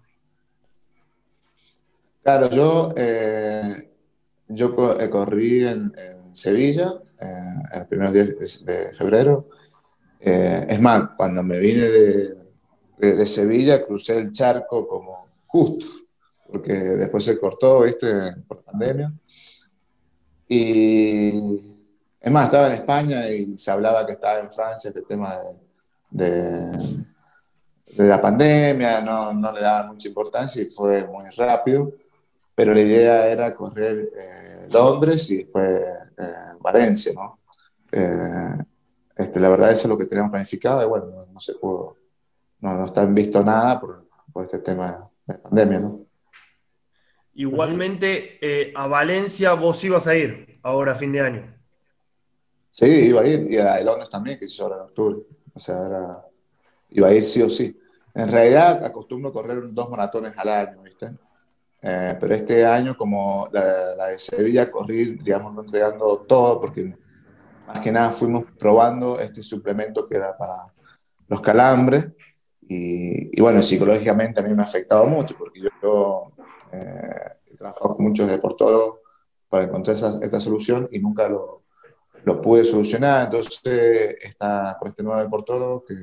Claro, 2.23 2.49
yo, 2.49 2.93
eh, 2.95 3.89
yo 4.47 4.97
eh, 4.97 5.09
corrí 5.09 5.67
en, 5.67 5.93
Sevilla 6.31 6.93
en 7.19 7.79
los 7.79 7.87
primeros 7.87 8.13
días 8.13 8.65
de, 8.65 8.95
febrero. 8.95 9.49
es 10.21 10.79
más, 10.79 11.11
cuando 11.17 11.43
me 11.43 11.59
vine 11.59 11.81
de, 11.81 12.35
de, 12.97 13.27
Sevilla, 13.27 13.85
crucé 13.85 14.17
el 14.17 14.31
charco 14.31 14.87
como 14.87 15.27
justo, 15.45 15.85
porque 16.47 16.71
después 16.73 17.25
se 17.25 17.37
cortó, 17.37 17.83
¿viste? 17.83 18.07
Por 18.47 18.63
pandemia. 18.63 19.13
Y 20.47 21.72
es 22.23 22.31
más, 22.31 22.45
estaba 22.45 22.67
en 22.67 22.73
España 22.73 23.29
y 23.29 23.57
se 23.57 23.69
hablaba 23.69 24.05
que 24.05 24.13
estaba 24.13 24.39
en 24.39 24.49
Francia 24.49 24.87
este 24.87 25.01
tema 25.01 25.37
de, 26.09 27.03
de, 27.97 28.07
la 28.07 28.21
pandemia, 28.21 29.01
no, 29.01 29.33
le 29.51 29.59
daban 29.59 29.89
mucha 29.89 30.07
importancia 30.07 30.61
y 30.61 30.67
fue 30.67 31.05
muy 31.05 31.29
rápido, 31.31 31.91
pero 32.55 32.73
la 32.73 32.79
idea 32.79 33.27
era 33.27 33.53
correr 33.53 34.09
eh, 34.17 34.67
Londres 34.71 35.29
y 35.31 35.37
después 35.39 35.81
eh, 36.17 36.23
Valencia, 36.61 37.11
¿no? 37.13 37.39
Eh, 37.91 38.57
este, 39.17 39.41
la 39.41 39.49
verdad 39.49 39.71
eso 39.71 39.87
es 39.87 39.89
lo 39.89 39.97
que 39.97 40.05
teníamos 40.05 40.31
planificado 40.31 40.81
y 40.81 40.87
bueno, 40.87 41.25
no, 41.29 41.39
se 41.41 41.55
pudo, 41.55 41.97
no, 42.61 42.77
no 42.77 42.85
está 42.85 43.05
visto 43.05 43.43
nada 43.43 43.81
por, 43.81 44.07
por 44.31 44.45
este 44.45 44.59
tema 44.59 45.09
de 45.25 45.39
pandemia, 45.39 45.79
¿no? 45.81 46.05
Igualmente, 47.33 48.71
a 48.75 48.87
Valencia 48.87 49.53
vos 49.55 49.83
ibas 49.83 50.07
a 50.07 50.15
ir 50.15 50.59
ahora 50.63 50.93
a 50.93 50.95
fin 50.95 51.11
de 51.11 51.19
año. 51.19 51.52
Sí, 52.73 52.87
iba 53.09 53.21
a 53.21 53.27
ir, 53.27 53.51
y 53.51 53.57
a 53.57 53.79
Londres 53.83 54.09
también, 54.09 54.39
que 54.39 54.45
hizo 54.45 54.63
ahora 54.63 54.77
en 54.77 54.81
octubre. 54.81 55.17
O 55.53 55.59
sea, 55.59 55.85
era, 55.85 56.25
iba 56.89 57.07
a 57.07 57.13
ir 57.13 57.23
sí 57.23 57.41
o 57.43 57.49
sí. 57.49 57.79
En 58.15 58.27
realidad 58.27 58.83
acostumbro 58.83 59.31
correr 59.31 59.61
dos 59.71 59.89
maratones 59.91 60.33
al 60.35 60.49
año, 60.49 60.81
¿viste? 60.81 61.11
Eh, 61.83 62.17
pero 62.19 62.33
este 62.33 62.65
año, 62.65 62.97
como 62.97 63.47
la, 63.51 64.07
de 64.07 64.17
Sevilla, 64.17 64.71
corrí, 64.71 65.17
digamos, 65.17 65.55
entregando 65.63 66.25
todo, 66.27 66.61
porque 66.61 66.97
más 67.67 67.79
que 67.79 67.91
nada 67.91 68.11
fuimos 68.11 68.45
probando 68.57 69.19
este 69.19 69.43
suplemento 69.43 70.07
que 70.07 70.15
era 70.17 70.35
para 70.35 70.73
los 71.27 71.41
calambres. 71.41 72.07
Y, 72.67 73.37
y 73.37 73.41
bueno, 73.41 73.61
psicológicamente 73.61 74.41
a 74.41 74.43
mí 74.43 74.53
me 74.55 74.63
ha 74.63 74.65
afectado 74.65 75.05
mucho, 75.05 75.35
porque 75.37 75.61
yo, 75.61 76.31
eh, 76.71 77.37
he 77.51 77.55
trabajado 77.55 77.95
con 77.97 78.05
muchos 78.07 78.27
deportólogos 78.27 78.99
para 79.47 79.65
encontrar 79.65 79.95
esa, 79.95 80.17
esta 80.23 80.39
solución 80.39 80.89
y 80.91 80.97
nunca 80.97 81.29
lo, 81.29 81.62
lo 82.23 82.41
pude 82.41 82.65
solucionar. 82.65 83.25
Entonces, 83.25 84.17
está 84.21 84.77
con 84.79 84.89
este 84.89 85.03
nuevo 85.03 85.21
deportólogo 85.21 85.83
que, 85.85 85.95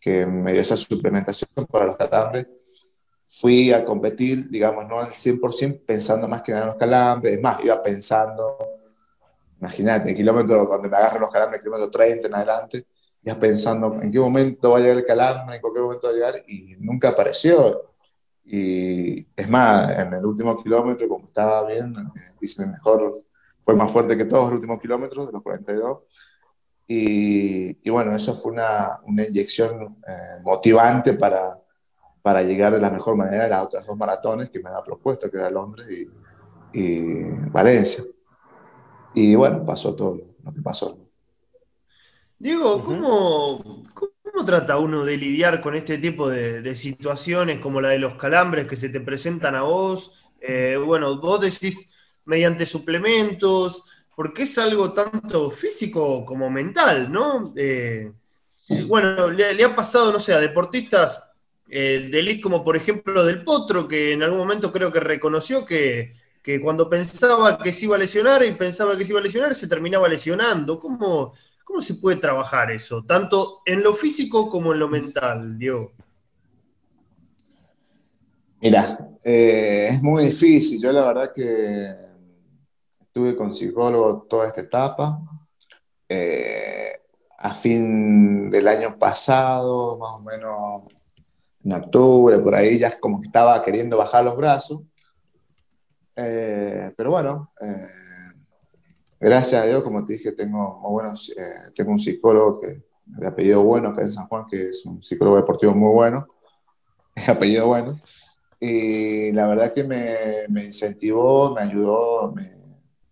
que 0.00 0.26
me 0.26 0.52
dio 0.52 0.62
esa 0.62 0.76
suplementación 0.76 1.66
para 1.70 1.86
los 1.86 1.96
calambres. 1.96 2.46
Fui 3.26 3.72
a 3.72 3.84
competir, 3.84 4.48
digamos, 4.48 4.86
no 4.88 5.00
al 5.00 5.08
100% 5.08 5.84
pensando 5.86 6.26
más 6.28 6.42
que 6.42 6.52
en 6.52 6.66
los 6.66 6.76
calambres. 6.76 7.34
Es 7.34 7.40
más, 7.40 7.62
iba 7.62 7.82
pensando, 7.82 8.56
imagínate, 9.60 10.14
kilómetro, 10.14 10.66
cuando 10.66 10.88
me 10.88 10.96
agarran 10.96 11.20
los 11.20 11.30
calambres, 11.30 11.60
kilómetro 11.60 11.90
30 11.90 12.28
en 12.28 12.34
adelante, 12.34 12.86
iba 13.22 13.38
pensando 13.38 14.00
en 14.00 14.10
qué 14.10 14.18
momento 14.18 14.70
va 14.70 14.78
a 14.78 14.80
llegar 14.80 14.96
el 14.96 15.04
calambre, 15.04 15.56
en 15.56 15.62
qué 15.62 15.80
momento 15.80 16.06
va 16.06 16.10
a 16.10 16.14
llegar, 16.14 16.34
y 16.48 16.76
nunca 16.78 17.10
apareció. 17.10 17.92
Y 18.44 19.26
es 19.36 19.48
más, 19.48 19.90
en 19.90 20.14
el 20.14 20.24
último 20.24 20.62
kilómetro, 20.62 21.06
como 21.06 21.26
estaba 21.26 21.68
bien, 21.68 21.94
hice 22.40 22.66
mejor 22.66 23.27
fue 23.68 23.76
más 23.76 23.92
fuerte 23.92 24.16
que 24.16 24.24
todos 24.24 24.44
los 24.44 24.54
últimos 24.54 24.80
kilómetros, 24.80 25.26
de 25.26 25.32
los 25.32 25.42
42. 25.42 25.98
Y, 26.86 27.86
y 27.86 27.90
bueno, 27.90 28.16
eso 28.16 28.34
fue 28.34 28.52
una, 28.52 28.98
una 29.02 29.26
inyección 29.26 29.98
eh, 30.08 30.40
motivante 30.42 31.12
para, 31.12 31.60
para 32.22 32.42
llegar 32.42 32.72
de 32.72 32.80
la 32.80 32.90
mejor 32.90 33.14
manera 33.14 33.44
a 33.44 33.48
las 33.48 33.66
otras 33.66 33.86
dos 33.86 33.94
maratones 33.98 34.48
que 34.48 34.60
me 34.60 34.70
había 34.70 34.82
propuesto, 34.82 35.30
que 35.30 35.36
era 35.36 35.50
Londres 35.50 35.86
y, 35.90 36.80
y 36.80 37.24
Valencia. 37.50 38.04
Y 39.12 39.34
bueno, 39.34 39.66
pasó 39.66 39.94
todo 39.94 40.16
lo 40.16 40.50
que 40.54 40.62
pasó. 40.62 40.98
Diego, 42.38 42.82
¿cómo, 42.82 43.84
¿cómo, 43.92 44.46
trata 44.46 44.78
uno 44.78 45.04
de 45.04 45.18
lidiar 45.18 45.60
con 45.60 45.76
este 45.76 45.98
tipo 45.98 46.30
de, 46.30 46.74
situaciones 46.74 47.60
como 47.60 47.82
la 47.82 47.90
de 47.90 47.98
los 47.98 48.14
calambres 48.14 48.66
que 48.66 48.76
se 48.76 48.88
te 48.88 49.00
presentan 49.00 49.54
a 49.54 49.64
vos? 49.64 50.14
Eh, 50.40 50.80
bueno, 50.82 51.20
vos 51.20 51.42
decís 51.42 51.90
mediante 52.28 52.66
suplementos, 52.66 53.84
porque 54.14 54.42
es 54.42 54.58
algo 54.58 54.92
tanto 54.92 55.50
físico 55.50 56.24
como 56.26 56.50
mental, 56.50 57.10
¿no? 57.10 57.54
Eh, 57.56 58.12
bueno, 58.86 59.30
le, 59.30 59.64
ha 59.64 59.74
pasado, 59.74 60.12
no 60.12 60.20
sé, 60.20 60.34
a 60.34 60.38
deportistas 60.38 61.22
eh, 61.70 62.08
de 62.12 62.18
elite 62.18 62.42
como 62.42 62.62
por 62.62 62.76
ejemplo 62.76 63.24
del 63.24 63.42
Potro, 63.42 63.88
que 63.88 64.12
en 64.12 64.22
algún 64.22 64.40
momento 64.40 64.70
creo 64.70 64.92
que 64.92 65.00
reconoció 65.00 65.64
que, 65.64 66.12
que, 66.42 66.60
cuando 66.60 66.90
pensaba 66.90 67.58
que 67.58 67.72
se 67.72 67.86
iba 67.86 67.96
a 67.96 67.98
lesionar 67.98 68.44
y 68.44 68.52
pensaba 68.52 68.96
que 68.96 69.06
se 69.06 69.12
iba 69.12 69.20
a 69.20 69.24
lesionar, 69.24 69.54
se 69.54 69.66
terminaba 69.66 70.06
lesionando. 70.06 70.78
¿Cómo, 70.78 71.32
¿Cómo 71.64 71.80
se 71.80 71.94
puede 71.94 72.18
trabajar 72.18 72.70
eso, 72.70 73.04
tanto 73.04 73.62
en 73.64 73.82
lo 73.82 73.94
físico 73.94 74.50
como 74.50 74.74
en 74.74 74.80
lo 74.80 74.88
mental, 74.88 75.58
Diego? 75.58 75.92
Mira, 78.60 78.98
eh, 79.24 79.88
es 79.92 80.02
muy 80.02 80.24
difícil. 80.24 80.82
Yo 80.82 80.92
la 80.92 81.06
verdad 81.06 81.32
que 81.34 82.07
estuve 83.18 83.36
con 83.36 83.52
psicólogo 83.52 84.26
toda 84.28 84.46
esta 84.46 84.60
etapa. 84.60 85.20
Eh, 86.08 86.92
a 87.38 87.52
fin 87.52 88.48
del 88.48 88.68
año 88.68 88.96
pasado, 88.96 89.98
más 89.98 90.10
o 90.12 90.20
menos 90.20 90.82
en 91.64 91.72
octubre, 91.72 92.38
por 92.38 92.54
ahí 92.54 92.78
ya 92.78 92.96
como 93.00 93.20
que 93.20 93.26
estaba 93.26 93.60
queriendo 93.64 93.96
bajar 93.96 94.24
los 94.24 94.36
brazos. 94.36 94.82
Eh, 96.14 96.92
pero 96.96 97.10
bueno, 97.10 97.52
gracias 99.18 99.62
a 99.62 99.66
Dios, 99.66 99.82
como 99.82 100.06
te 100.06 100.12
dije, 100.12 100.30
tengo, 100.32 100.80
buenos, 100.88 101.30
eh, 101.30 101.72
tengo 101.74 101.90
un 101.90 101.98
psicólogo 101.98 102.60
que, 102.60 102.84
de 103.04 103.26
apellido 103.26 103.62
bueno, 103.62 103.96
que 103.96 104.02
es 104.02 104.14
San 104.14 104.28
Juan, 104.28 104.46
que 104.48 104.68
es 104.68 104.86
un 104.86 105.02
psicólogo 105.02 105.36
deportivo 105.38 105.74
muy 105.74 105.92
bueno, 105.92 106.28
de 107.16 107.32
apellido 107.32 107.66
bueno. 107.66 108.00
Y 108.60 109.32
la 109.32 109.46
verdad 109.48 109.72
que 109.72 109.84
me, 109.84 110.14
me 110.48 110.64
incentivó, 110.64 111.54
me 111.54 111.62
ayudó, 111.62 112.32
me, 112.32 112.57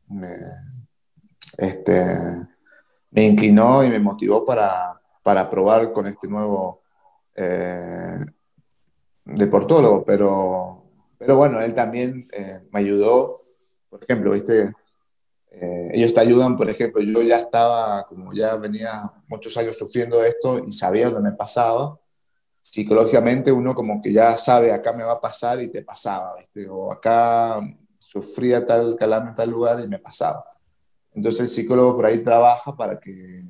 me, 0.09 0.37
este, 1.59 2.47
me 3.11 3.25
inclinó 3.25 3.85
y 3.85 3.89
me 3.89 3.99
motivó 3.99 4.45
para, 4.45 5.01
para 5.23 5.49
probar 5.49 5.93
con 5.93 6.07
este 6.07 6.29
nuevo 6.29 6.83
eh, 7.35 8.19
deportólogo. 9.25 10.05
Pero, 10.05 10.85
pero 11.19 11.37
bueno, 11.37 11.61
él 11.61 11.75
también 11.75 12.29
eh, 12.33 12.63
me 12.71 12.81
ayudó, 12.81 13.45
por 13.89 14.03
ejemplo, 14.03 14.33
viste, 14.33 14.73
eh, 15.51 15.91
ellos 15.93 16.13
te 16.13 16.21
ayudan, 16.21 16.57
por 16.57 16.69
ejemplo, 16.69 17.01
yo 17.03 17.23
ya 17.23 17.39
estaba, 17.39 18.07
como 18.07 18.35
ya 18.35 18.57
venía 18.57 18.93
muchos 19.29 19.57
años 19.57 19.79
sufriendo 19.79 20.23
esto 20.23 20.63
y 20.65 20.73
sabía 20.73 21.09
dónde 21.09 21.31
me 21.31 21.37
pasaba, 21.37 21.99
psicológicamente 22.61 23.53
uno 23.53 23.75
como 23.75 24.03
que 24.03 24.13
ya 24.13 24.37
sabe, 24.37 24.73
acá 24.73 24.93
me 24.93 25.05
va 25.05 25.13
a 25.13 25.21
pasar 25.21 25.63
y 25.63 25.69
te 25.69 25.83
pasaba, 25.83 26.37
¿viste? 26.37 26.69
O 26.69 26.93
acá 26.93 27.61
sufría 28.07 28.65
tal 28.65 28.95
calambre 28.95 29.31
en 29.31 29.35
tal 29.35 29.51
lugar 29.51 29.81
y 29.81 29.89
me 29.89 29.99
pasaba. 29.99 30.45
Entonces 31.13 31.41
el 31.41 31.49
psicólogo 31.49 31.97
por 31.97 32.07
ahí 32.07 32.19
trabaja 32.19 32.77
para 32.77 33.01
que, 33.01 33.45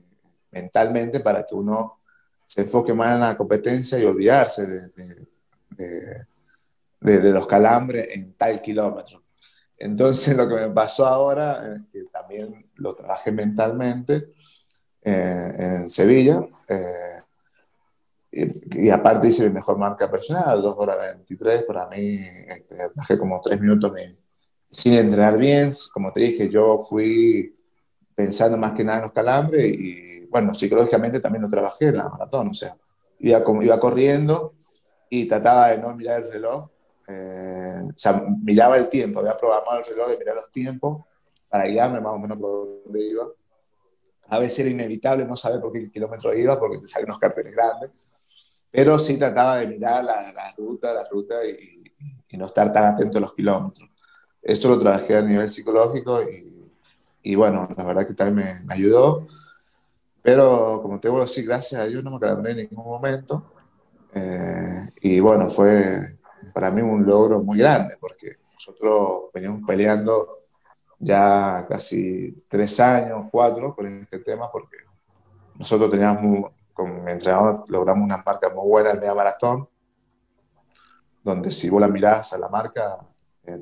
mentalmente, 0.50 1.20
para 1.20 1.44
que 1.44 1.54
uno 1.54 2.00
se 2.46 2.62
enfoque 2.62 2.94
más 2.94 3.12
en 3.12 3.20
la 3.20 3.36
competencia 3.36 3.98
y 3.98 4.04
olvidarse 4.04 4.66
de, 4.66 6.26
de, 7.00 7.32
los 7.32 7.46
calambres 7.46 8.08
en 8.12 8.32
tal 8.32 8.62
kilómetro. 8.62 9.22
Entonces 9.76 10.34
lo 10.34 10.48
que 10.48 10.54
me 10.54 10.70
pasó 10.70 11.06
ahora 11.06 11.75
es 11.75 11.82
que 11.92 12.04
también 12.04 12.70
lo 12.76 12.94
trabajé 12.94 13.32
mentalmente 13.32 14.32
eh, 15.02 15.54
en 15.58 15.88
Sevilla 15.90 16.40
eh, 16.66 17.20
y, 18.32 18.88
aparte 18.88 19.28
hice 19.28 19.48
mi 19.48 19.54
mejor 19.54 19.76
marca 19.76 20.10
personal, 20.10 20.62
2 20.62 20.75
horas 20.78 20.96
23, 21.14 21.64
para 21.64 21.86
mí 21.88 22.20
este, 22.48 22.76
bajé 22.94 23.18
como 23.18 23.38
3 23.42 23.60
minutos 23.60 23.92
sin 24.70 24.94
entrenar 24.94 25.38
bien, 25.38 25.70
como 25.92 26.12
te 26.12 26.20
dije, 26.20 26.49
yo 26.49 26.78
fui 26.78 27.56
pensando 28.14 28.56
más 28.56 28.75
que 28.75 28.85
nada 28.85 28.99
en 28.99 29.04
los 29.04 29.12
calambres 29.12 29.64
y 29.64 30.26
bueno, 30.26 30.54
psicológicamente 30.54 31.20
también 31.20 31.42
lo 31.42 31.49
trabajé 31.49 31.88
en 31.88 31.99
la 31.99 32.08
maratón, 32.08 32.49
o 32.49 32.54
sea, 32.54 32.76
iba, 33.20 33.42
iba 33.62 33.80
corriendo 33.80 34.54
y 35.08 35.26
trataba 35.26 35.68
de 35.70 35.78
no 35.78 35.94
mirar 35.94 36.23
el 36.23 36.32
reloj 36.32 36.70
eh, 37.08 37.82
o 37.88 37.99
sea, 37.99 38.25
miraba 38.42 38.76
el 38.76 38.88
tiempo, 38.88 39.20
había 39.20 39.38
programado 39.38 39.78
el 39.78 39.87
reloj 39.87 40.08
de 40.08 40.18
mirar 40.18 40.37
los 40.37 40.50
tiempos 40.50 41.04
para 41.49 41.66
guiarme 41.66 42.00
más 42.00 42.12
o 42.12 42.18
menos 42.18 42.38
por 42.38 42.82
dónde 42.85 43.06
iba. 43.06 43.26
A 44.28 44.38
veces 44.40 44.61
era 44.61 44.70
inevitable 44.70 45.25
no 45.25 45.37
saber 45.37 45.61
por 45.61 45.73
qué 45.73 45.90
kilómetro 45.90 46.35
iba 46.35 46.58
porque 46.58 46.78
te 46.78 46.87
salen 46.87 47.08
unos 47.08 47.20
carteles 47.20 47.52
grandes, 47.52 47.90
pero 48.70 48.99
sí 48.99 49.18
trataba 49.18 49.58
de 49.58 49.68
mirar 49.68 50.02
la, 50.04 50.32
la 50.32 50.54
ruta, 50.56 50.92
la 50.92 51.08
ruta 51.08 51.35
y, 51.46 51.92
y, 52.28 52.37
no 52.37 52.46
estar 52.46 52.70
tan 52.70 52.92
atento 52.92 53.16
a 53.16 53.20
los 53.23 53.35
kilómetros. 53.35 53.88
Eso 54.46 54.68
lo 54.68 54.78
trabajé 54.78 55.16
a 55.16 55.22
nivel 55.22 55.48
psicológico 55.48 56.22
y, 56.22 56.70
y 57.24 57.34
bueno, 57.34 57.68
la 57.76 57.82
verdad 57.82 58.06
que 58.06 58.14
también 58.14 58.60
me, 58.60 58.64
me, 58.64 58.74
ayudó. 58.74 59.26
Pero 60.22 60.78
como 60.82 61.00
te 61.00 61.08
vuelvo 61.08 61.24
a 61.24 61.26
decir, 61.26 61.44
gracias 61.44 61.80
a 61.80 61.86
Dios 61.86 62.04
no 62.04 62.12
me 62.12 62.20
calambré 62.20 62.52
en 62.52 62.58
ningún 62.58 62.84
momento. 62.84 63.44
Eh, 64.14 64.92
y 65.00 65.18
bueno, 65.18 65.50
fue, 65.50 66.16
para 66.54 66.70
mí 66.70 66.80
un 66.80 67.04
logro 67.04 67.42
muy 67.42 67.58
grande, 67.58 67.96
porque 67.98 68.36
nosotros 68.54 69.32
veníamos 69.34 69.62
peleando 69.66 70.44
ya 71.00 71.66
casi 71.68 72.44
tres 72.48 72.78
años, 72.78 73.26
cuatro, 73.32 73.74
por 73.74 73.84
este 73.84 74.20
tema, 74.20 74.48
porque 74.52 74.76
nosotros 75.56 75.90
teníamos, 75.90 76.52
con 76.72 77.02
mi 77.04 77.10
entrenador, 77.10 77.64
logramos 77.66 78.04
una 78.04 78.22
marca 78.24 78.48
muy 78.50 78.68
buena 78.68 78.92
el 78.92 79.00
media 79.00 79.12
maratón, 79.12 79.68
donde 81.24 81.50
si 81.50 81.68
vos 81.68 81.80
la 81.80 81.88
mirás 81.88 82.32
a 82.32 82.38
la 82.38 82.48
marca, 82.48 83.00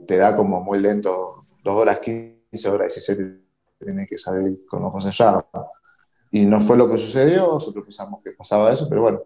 te 0.07 0.17
da 0.17 0.37
como 0.37 0.61
muy 0.61 0.81
lento, 0.81 1.45
dos 1.63 1.75
horas 1.75 2.01
15, 2.01 2.69
horas 2.69 2.95
17, 2.95 3.41
tiene 3.79 4.07
que 4.07 4.19
salir 4.19 4.65
con 4.67 4.83
ojos 4.85 5.05
cerrados. 5.05 5.45
Y 6.31 6.45
no 6.47 6.61
fue 6.61 6.77
lo 6.77 6.89
que 6.89 6.99
sucedió, 6.99 7.47
nosotros 7.47 7.85
pensamos 7.85 8.21
que 8.23 8.33
pasaba 8.33 8.73
eso, 8.73 8.89
pero 8.89 9.03
bueno, 9.03 9.23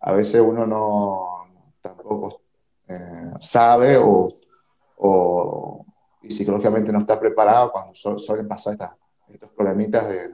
a 0.00 0.12
veces 0.12 0.40
uno 0.40 0.66
no 0.66 1.46
tampoco 1.80 2.40
eh, 2.88 3.32
sabe 3.38 3.96
o, 3.98 4.28
o, 4.96 5.86
y 6.22 6.30
psicológicamente 6.30 6.92
no 6.92 6.98
está 6.98 7.20
preparado 7.20 7.70
cuando 7.70 7.94
suelen 7.94 8.48
pasar 8.48 8.76
estos 9.28 9.50
problemitas 9.50 10.08
de, 10.08 10.28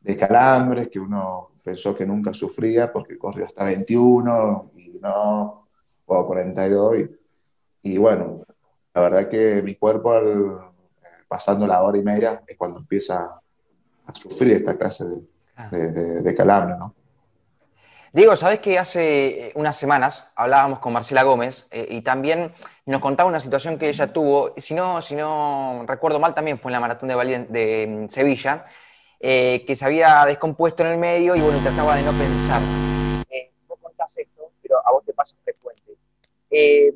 de, 0.00 0.16
calambres 0.16 0.88
que 0.88 1.00
uno 1.00 1.50
pensó 1.64 1.94
que 1.94 2.06
nunca 2.06 2.32
sufría 2.32 2.92
porque 2.92 3.18
corrió 3.18 3.46
hasta 3.46 3.64
21 3.64 4.70
y 4.76 5.00
no, 5.00 5.66
o 6.06 6.26
42 6.26 6.96
y, 7.82 7.90
y 7.94 7.98
bueno, 7.98 8.44
la 8.94 9.00
verdad 9.00 9.28
que 9.28 9.62
mi 9.62 9.76
cuerpo 9.76 10.12
al, 10.12 10.72
eh, 11.02 11.24
pasando 11.28 11.66
la 11.66 11.82
hora 11.82 11.98
y 11.98 12.02
media 12.02 12.42
es 12.46 12.56
cuando 12.56 12.78
empieza 12.78 13.40
a 14.06 14.14
sufrir 14.14 14.52
esta 14.52 14.76
clase 14.76 15.04
de, 15.70 15.92
de, 15.92 16.22
de 16.22 16.34
calambre, 16.34 16.76
¿no? 16.76 16.94
Diego, 18.14 18.36
sabes 18.36 18.60
que 18.60 18.78
hace 18.78 19.46
eh, 19.46 19.52
unas 19.54 19.74
semanas 19.74 20.30
hablábamos 20.36 20.80
con 20.80 20.92
Marcela 20.92 21.22
Gómez 21.22 21.66
eh, 21.70 21.86
y 21.88 22.02
también 22.02 22.52
nos 22.84 23.00
contaba 23.00 23.26
una 23.26 23.40
situación 23.40 23.78
que 23.78 23.88
ella 23.88 24.12
tuvo, 24.12 24.52
si 24.58 24.74
no, 24.74 25.00
si 25.00 25.14
no 25.14 25.86
recuerdo 25.88 26.20
mal, 26.20 26.34
también 26.34 26.58
fue 26.58 26.68
en 26.68 26.74
la 26.74 26.80
maratón 26.80 27.08
de, 27.08 27.46
de 27.48 27.86
mm, 27.86 28.08
Sevilla, 28.08 28.66
eh, 29.18 29.64
que 29.66 29.74
se 29.74 29.86
había 29.86 30.26
descompuesto 30.26 30.82
en 30.82 30.90
el 30.90 30.98
medio 30.98 31.34
y 31.34 31.40
bueno, 31.40 31.58
trataba 31.60 31.96
de 31.96 32.02
no 32.02 32.12
pensar. 32.12 32.60
vos 33.66 33.78
contás 33.80 34.14
esto, 34.18 34.50
pero 34.60 34.86
a 34.86 34.92
vos 34.92 35.02
te 35.06 35.14
pasa 35.14 35.34
frecuente. 35.42 35.96
¿Qué 36.50 36.94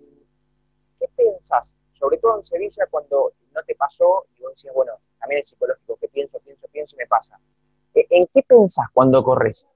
pensás, 1.16 1.66
sobre 1.98 2.18
todo 2.18 2.38
en 2.38 2.46
Sevilla, 2.46 2.86
cuando 2.90 3.32
no 3.54 3.62
te 3.62 3.74
pasó 3.74 4.26
y 4.36 4.42
vos 4.42 4.54
decís, 4.54 4.70
bueno, 4.74 4.92
también 5.18 5.40
es 5.40 5.48
psicológico, 5.48 5.96
que 5.96 6.08
pienso, 6.08 6.38
pienso, 6.40 6.66
pienso 6.68 6.96
y 6.96 6.98
me 6.98 7.06
pasa? 7.06 7.38
¿En 7.94 8.26
qué 8.32 8.42
pensás 8.42 8.86
cuando 8.92 9.24
corres? 9.24 9.66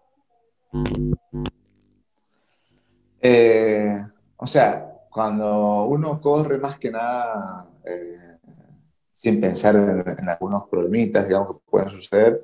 Eh, 3.21 4.07
o 4.37 4.47
sea, 4.47 5.07
cuando 5.11 5.85
uno 5.85 6.21
corre 6.21 6.59
más 6.59 6.79
que 6.79 6.91
nada 6.91 7.67
eh, 7.85 8.39
sin 9.13 9.41
pensar 9.41 9.77
en, 9.77 10.29
algunos 10.29 10.69
problemitas, 10.69 11.27
digamos, 11.27 11.57
que 11.57 11.71
pueden 11.71 11.91
suceder, 11.91 12.43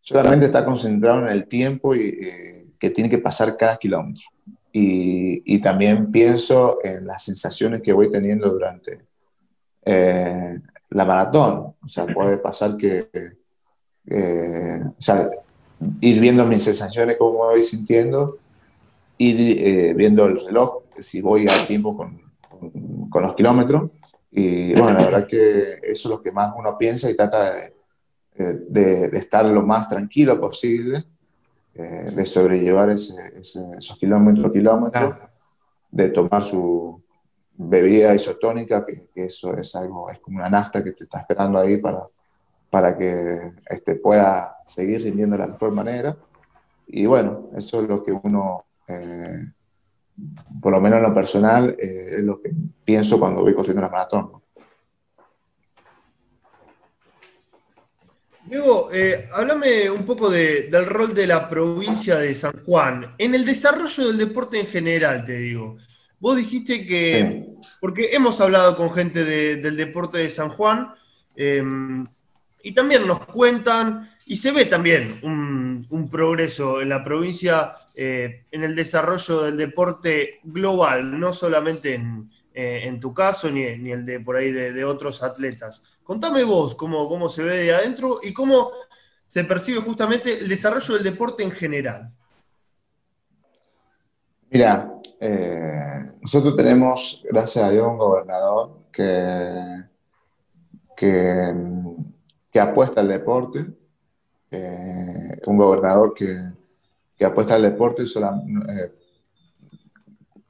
solamente 0.00 0.46
está 0.46 0.64
concentrado 0.64 1.20
en 1.20 1.28
el 1.28 1.46
tiempo 1.46 1.94
y, 1.94 2.08
eh, 2.08 2.74
que 2.78 2.90
tiene 2.90 3.10
que 3.10 3.18
pasar 3.18 3.56
cada 3.56 3.76
kilómetro. 3.76 4.24
Y, 4.76 5.54
y, 5.54 5.60
también 5.60 6.10
pienso 6.10 6.80
en 6.82 7.06
las 7.06 7.22
sensaciones 7.22 7.80
que 7.80 7.92
voy 7.92 8.10
teniendo 8.10 8.50
durante 8.50 9.02
la 10.90 11.04
maratón. 11.04 11.76
O 11.80 11.86
sea, 11.86 12.06
puede 12.06 12.38
pasar 12.38 12.76
que, 12.76 13.08
o 14.10 15.00
sea, 15.00 15.30
ir 16.00 16.20
viendo 16.20 16.46
mis 16.46 16.62
sensaciones, 16.62 17.16
cómo 17.18 17.44
me 17.44 17.54
voy 17.54 17.62
sintiendo, 17.62 18.38
ir 19.18 19.58
eh, 19.58 19.94
viendo 19.94 20.26
el 20.26 20.44
reloj, 20.44 20.82
si 20.96 21.20
voy 21.20 21.48
al 21.48 21.66
tiempo 21.66 21.96
con, 21.96 22.20
con, 23.10 23.22
los 23.22 23.34
kilómetros, 23.34 23.90
Y 24.30 24.72
bueno, 24.74 24.98
la 24.98 25.04
verdad 25.04 25.26
que 25.28 25.78
eso 25.82 25.82
es 25.82 26.06
lo 26.06 26.22
que 26.22 26.32
más 26.32 26.52
uno 26.56 26.76
piensa 26.76 27.10
y 27.10 27.16
trata 27.16 27.54
de, 28.34 29.10
estar 29.12 29.44
lo 29.44 29.62
más 29.62 29.88
tranquilo 29.88 30.40
posible, 30.40 31.04
eh, 31.74 32.10
de 32.14 32.26
sobrellevar 32.26 32.90
esos 32.90 33.98
kilómetros, 33.98 34.52
kilómetros, 34.52 35.14
de 35.90 36.10
tomar 36.10 36.42
su 36.42 37.02
bebida 37.56 38.14
isotónica, 38.14 38.84
que, 38.84 39.08
eso 39.14 39.56
es 39.56 39.74
algo, 39.76 40.10
es 40.10 40.18
como 40.18 40.38
una 40.38 40.50
nafta 40.50 40.82
que 40.82 40.92
te 40.92 41.04
está 41.04 41.20
esperando 41.20 41.58
ahí 41.58 41.78
para, 41.78 42.06
para 42.70 42.96
que 42.96 43.52
este, 43.68 43.96
pueda 43.96 44.58
seguir 44.66 45.02
rindiendo 45.02 45.36
de 45.36 45.42
la 45.42 45.48
mejor 45.48 45.72
manera. 45.72 46.16
Y 46.86 47.06
bueno, 47.06 47.50
eso 47.56 47.82
es 47.82 47.88
lo 47.88 48.02
que 48.02 48.12
uno 48.12 48.64
eh, 48.88 49.46
por 50.60 50.72
lo 50.72 50.80
menos 50.80 50.98
en 50.98 51.02
lo 51.04 51.14
personal, 51.14 51.76
eh, 51.78 52.16
es 52.16 52.22
lo 52.22 52.40
que 52.40 52.50
pienso 52.84 53.18
cuando 53.18 53.42
voy 53.42 53.54
corriendo 53.54 53.80
una 53.80 53.90
maratón. 53.90 54.30
Diego, 58.54 58.88
eh, 58.92 59.28
háblame 59.32 59.90
un 59.90 60.06
poco 60.06 60.30
del 60.30 60.86
rol 60.86 61.12
de 61.12 61.26
la 61.26 61.48
provincia 61.48 62.14
de 62.18 62.36
San 62.36 62.52
Juan 62.64 63.12
en 63.18 63.34
el 63.34 63.44
desarrollo 63.44 64.06
del 64.06 64.16
deporte 64.16 64.60
en 64.60 64.68
general, 64.68 65.24
te 65.24 65.36
digo. 65.38 65.78
Vos 66.20 66.36
dijiste 66.36 66.86
que, 66.86 67.48
porque 67.80 68.10
hemos 68.12 68.40
hablado 68.40 68.76
con 68.76 68.92
gente 68.92 69.24
del 69.24 69.76
deporte 69.76 70.18
de 70.18 70.30
San 70.30 70.50
Juan, 70.50 70.94
em, 71.34 72.06
y 72.62 72.70
también 72.70 73.08
nos 73.08 73.26
cuentan, 73.26 74.08
y 74.24 74.36
se 74.36 74.52
ve 74.52 74.66
también 74.66 75.18
un, 75.24 75.88
un 75.90 76.08
progreso 76.08 76.80
en 76.80 76.90
la 76.90 77.02
provincia 77.02 77.74
eh, 77.96 78.44
en 78.52 78.62
el 78.62 78.76
desarrollo 78.76 79.42
del 79.42 79.56
deporte 79.56 80.38
global, 80.44 81.18
no 81.18 81.32
solamente 81.32 81.94
en, 81.94 82.30
eh, 82.54 82.96
tu 83.00 83.12
caso 83.12 83.50
ni, 83.50 83.64
el 83.64 84.06
de 84.06 84.20
por 84.20 84.36
ahí 84.36 84.52
de, 84.52 84.84
otros 84.84 85.22
atletas. 85.22 85.82
Contame 86.02 86.44
vos 86.44 86.74
cómo, 86.74 87.08
cómo 87.08 87.28
se 87.28 87.42
ve 87.42 87.64
de 87.64 87.74
adentro 87.74 88.20
y 88.22 88.32
cómo 88.32 88.70
se 89.26 89.44
percibe 89.44 89.80
justamente 89.80 90.38
el 90.38 90.48
desarrollo 90.48 90.94
del 90.94 91.02
deporte 91.02 91.42
en 91.42 91.50
general. 91.50 92.12
Mira, 94.50 95.00
eh, 95.18 96.12
nosotros 96.20 96.54
tenemos, 96.54 97.26
gracias 97.28 97.64
a 97.64 97.70
Dios, 97.70 97.88
un 97.88 97.98
gobernador 97.98 98.84
que, 98.92 99.82
que, 100.96 102.60
apuesta 102.60 103.00
al 103.00 103.08
deporte, 103.08 103.66
un 105.46 105.56
gobernador 105.56 106.14
que, 106.14 106.36
que 107.16 107.24
apuesta 107.24 107.54
al 107.54 107.62
deporte 107.62 108.02
eh, 108.02 108.92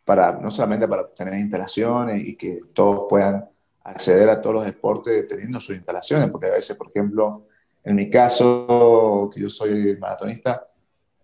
para, 0.04 0.38
no 0.38 0.50
solamente 0.50 0.87
para 0.87 1.08
tener 1.08 1.34
instalaciones 1.34 2.23
y 2.25 2.37
que 2.37 2.61
todos 2.73 3.06
puedan 3.08 3.49
acceder 3.84 4.28
a 4.28 4.40
todos 4.40 4.56
los 4.56 4.64
deportes 4.66 5.26
teniendo 5.28 5.61
sus 5.61 5.76
instalaciones, 5.76 6.30
porque 6.30 6.46
a 6.46 6.52
veces, 6.52 6.76
por 6.76 6.88
ejemplo, 6.88 7.46
en 7.82 7.96
mi 7.96 8.08
caso, 8.08 9.30
que 9.32 9.40
yo 9.40 9.50
soy 9.50 9.96
maratonista, 9.99 10.66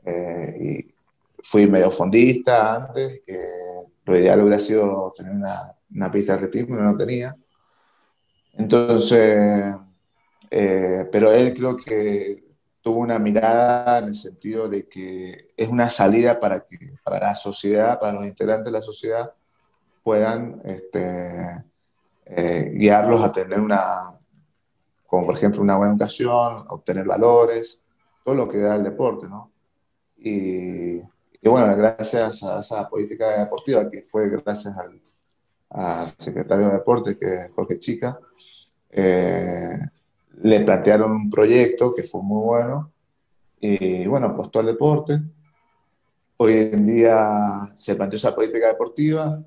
eh, 0.05 0.57
y 0.61 0.95
fui 1.43 1.67
medio 1.67 1.91
fondista 1.91 2.75
antes, 2.75 3.21
lo 4.05 4.19
ideal 4.19 4.41
hubiera 4.41 4.59
sido 4.59 5.15
tener 5.17 5.33
una, 5.33 5.75
una 5.95 6.11
pista 6.11 6.33
de 6.33 6.39
atletismo, 6.39 6.77
no 6.77 6.97
tenía. 6.97 7.35
Entonces, 8.55 9.77
eh, 10.51 11.09
pero 11.11 11.33
él 11.33 11.55
creo 11.55 11.77
que 11.77 12.50
tuvo 12.83 13.01
una 13.01 13.19
mirada 13.19 13.99
en 13.99 14.07
el 14.07 14.17
sentido 14.17 14.69
de 14.69 14.89
que 14.89 15.49
es 15.57 15.69
una 15.69 15.91
salida 15.91 16.41
para 16.41 16.65
que 16.65 16.95
para 17.05 17.19
la 17.21 17.35
sociedad, 17.35 17.99
para 18.01 18.15
los 18.15 18.27
integrantes 18.27 18.67
de 18.67 18.73
la 18.73 18.83
sociedad, 18.83 19.33
puedan 20.03 20.61
este, 20.65 21.65
eh, 22.25 22.73
guiarlos 22.75 23.23
a 23.23 23.33
tener 23.33 23.61
una, 23.61 24.19
como 25.07 25.27
por 25.27 25.37
ejemplo 25.37 25.61
una 25.61 25.77
buena 25.77 25.93
educación, 25.93 26.65
obtener 26.69 27.07
valores, 27.07 27.87
todo 28.25 28.35
lo 28.35 28.49
que 28.49 28.59
da 28.59 28.77
el 28.77 28.85
deporte, 28.85 29.29
¿no? 29.29 29.51
Y, 30.17 30.97
y 30.97 31.49
bueno, 31.49 31.75
gracias 31.77 32.43
a 32.43 32.61
esa 32.61 32.89
política 32.89 33.41
deportiva 33.41 33.91
que 33.91 34.03
fue 34.03 34.29
gracias 34.29 34.77
al, 34.77 35.01
al 35.71 36.09
secretario 36.09 36.67
de 36.67 36.73
Deporte, 36.75 37.19
que 37.19 37.35
es 37.35 37.51
Jorge 37.53 37.79
Chica, 37.79 38.19
eh, 38.91 39.79
le 40.43 40.61
plantearon 40.61 41.13
un 41.13 41.31
proyecto 41.31 41.95
que 41.95 42.03
fue 42.03 42.23
muy 42.23 42.45
bueno 42.45 42.93
y 43.61 44.07
bueno, 44.07 44.29
apostó 44.29 44.61
al 44.61 44.67
deporte. 44.67 45.21
Hoy 46.39 46.71
en 46.73 46.87
día 46.87 47.71
se 47.75 47.95
planteó 47.95 48.17
esa 48.17 48.35
política 48.35 48.69
deportiva, 48.69 49.43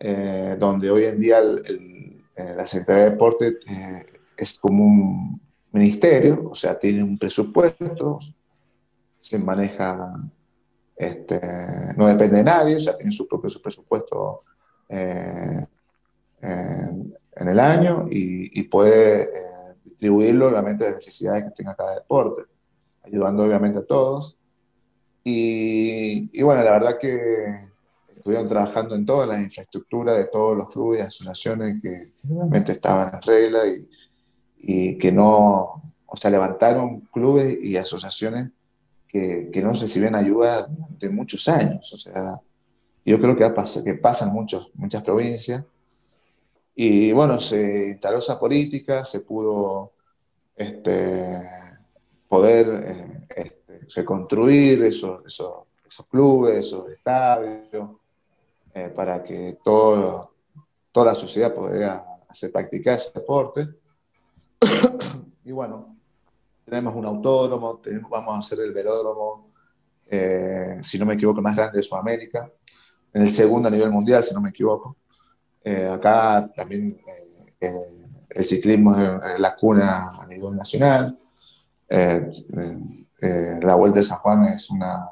eh, 0.00 0.56
donde 0.58 0.90
hoy 0.90 1.04
en 1.04 1.20
día 1.20 1.38
eh, 1.40 2.54
la 2.56 2.66
Secretaría 2.66 3.04
de 3.04 3.10
Deporte 3.10 3.46
eh, 3.46 4.06
es 4.36 4.58
como 4.58 4.84
un 4.84 5.40
ministerio, 5.70 6.50
o 6.50 6.54
sea, 6.54 6.76
tiene 6.76 7.04
un 7.04 7.16
presupuesto, 7.16 8.18
se 9.18 9.38
maneja, 9.38 10.14
este, 10.96 11.40
no 11.96 12.08
depende 12.08 12.38
de 12.38 12.44
nadie, 12.44 12.76
o 12.76 12.80
sea, 12.80 12.96
tiene 12.96 13.12
su 13.12 13.28
propio 13.28 13.50
presupuesto 13.62 14.42
en 14.88 15.68
el 17.36 17.60
año 17.60 18.08
y, 18.10 18.58
y 18.58 18.62
puede 18.64 19.30
distribuirlo 19.88 20.48
obviamente 20.48 20.84
las 20.84 20.94
necesidades 20.94 21.44
que 21.44 21.50
tenga 21.50 21.74
cada 21.74 21.94
deporte, 21.94 22.42
ayudando 23.02 23.44
obviamente 23.44 23.78
a 23.78 23.84
todos. 23.84 24.38
Y, 25.24 26.30
y, 26.32 26.42
bueno, 26.42 26.62
la 26.62 26.72
verdad 26.72 26.98
que 26.98 27.54
estuvieron 28.16 28.48
trabajando 28.48 28.94
en 28.94 29.04
todas 29.04 29.28
las 29.28 29.40
infraestructuras 29.40 30.16
de 30.16 30.26
todos 30.26 30.56
los 30.56 30.68
clubes 30.70 31.00
y 31.00 31.02
asociaciones 31.02 31.82
que 31.82 32.12
realmente 32.24 32.72
estaban 32.72 33.12
en 33.14 33.22
regla 33.22 33.60
y, 33.66 33.88
y, 34.58 34.98
que 34.98 35.12
no, 35.12 35.82
o 36.06 36.16
sea, 36.16 36.30
levantaron 36.30 37.00
clubes 37.12 37.58
y 37.62 37.76
asociaciones 37.76 38.50
que, 39.06 39.50
que 39.52 39.62
no 39.62 39.72
reciben 39.72 40.14
ayuda 40.14 40.66
durante 40.66 41.10
muchos 41.10 41.48
años. 41.48 41.92
O 41.92 41.98
sea, 41.98 42.40
yo 43.04 43.20
creo 43.20 43.36
que, 43.36 43.48
pasa, 43.50 43.82
que 43.84 43.94
pasan 43.94 44.32
muchos, 44.32 44.70
muchas 44.74 45.02
provincias 45.02 45.64
y 46.80 47.10
bueno, 47.10 47.40
se 47.40 47.88
instaló 47.88 48.18
esa 48.18 48.38
política, 48.38 49.04
se 49.04 49.22
pudo 49.22 49.94
este, 50.54 51.42
poder 52.28 52.84
eh, 52.86 53.26
este, 53.34 53.80
reconstruir 53.96 54.84
esos, 54.84 55.26
esos, 55.26 56.06
clubes, 56.08 56.54
esos 56.54 56.88
estadios, 56.90 57.96
eh, 58.72 58.92
para 58.94 59.24
que 59.24 59.58
todo, 59.60 60.34
toda 60.92 61.06
la 61.06 61.14
sociedad 61.16 61.52
pudiera 61.52 62.20
hacer 62.28 62.52
practicar 62.52 62.94
ese 62.94 63.10
deporte. 63.12 63.68
y 65.44 65.50
bueno, 65.50 65.96
tenemos 66.64 66.94
un 66.94 67.06
autódromo, 67.06 67.80
vamos 68.08 68.36
a 68.36 68.38
hacer 68.38 68.60
el 68.60 68.72
velódromo, 68.72 69.50
eh, 70.06 70.78
si 70.84 70.96
no 70.96 71.06
me 71.06 71.14
equivoco, 71.14 71.42
más 71.42 71.56
grande 71.56 71.78
de 71.78 71.82
Sudamérica, 71.82 72.48
en 73.12 73.22
el 73.22 73.30
segundo 73.30 73.66
a 73.66 73.72
nivel 73.72 73.90
mundial, 73.90 74.22
si 74.22 74.32
no 74.32 74.40
me 74.40 74.50
equivoco. 74.50 74.96
Eh, 75.64 75.86
acá 75.86 76.50
también 76.54 77.00
eh, 77.06 77.54
eh, 77.60 77.92
el 78.30 78.44
ciclismo 78.44 78.94
es 78.96 79.40
la 79.40 79.56
cuna 79.56 80.12
a 80.20 80.26
nivel 80.26 80.56
nacional. 80.56 81.18
la 83.60 83.74
Vuelta 83.74 83.98
de 83.98 84.04
San 84.04 84.18
Juan 84.18 84.44
es 84.44 84.70
una, 84.70 85.10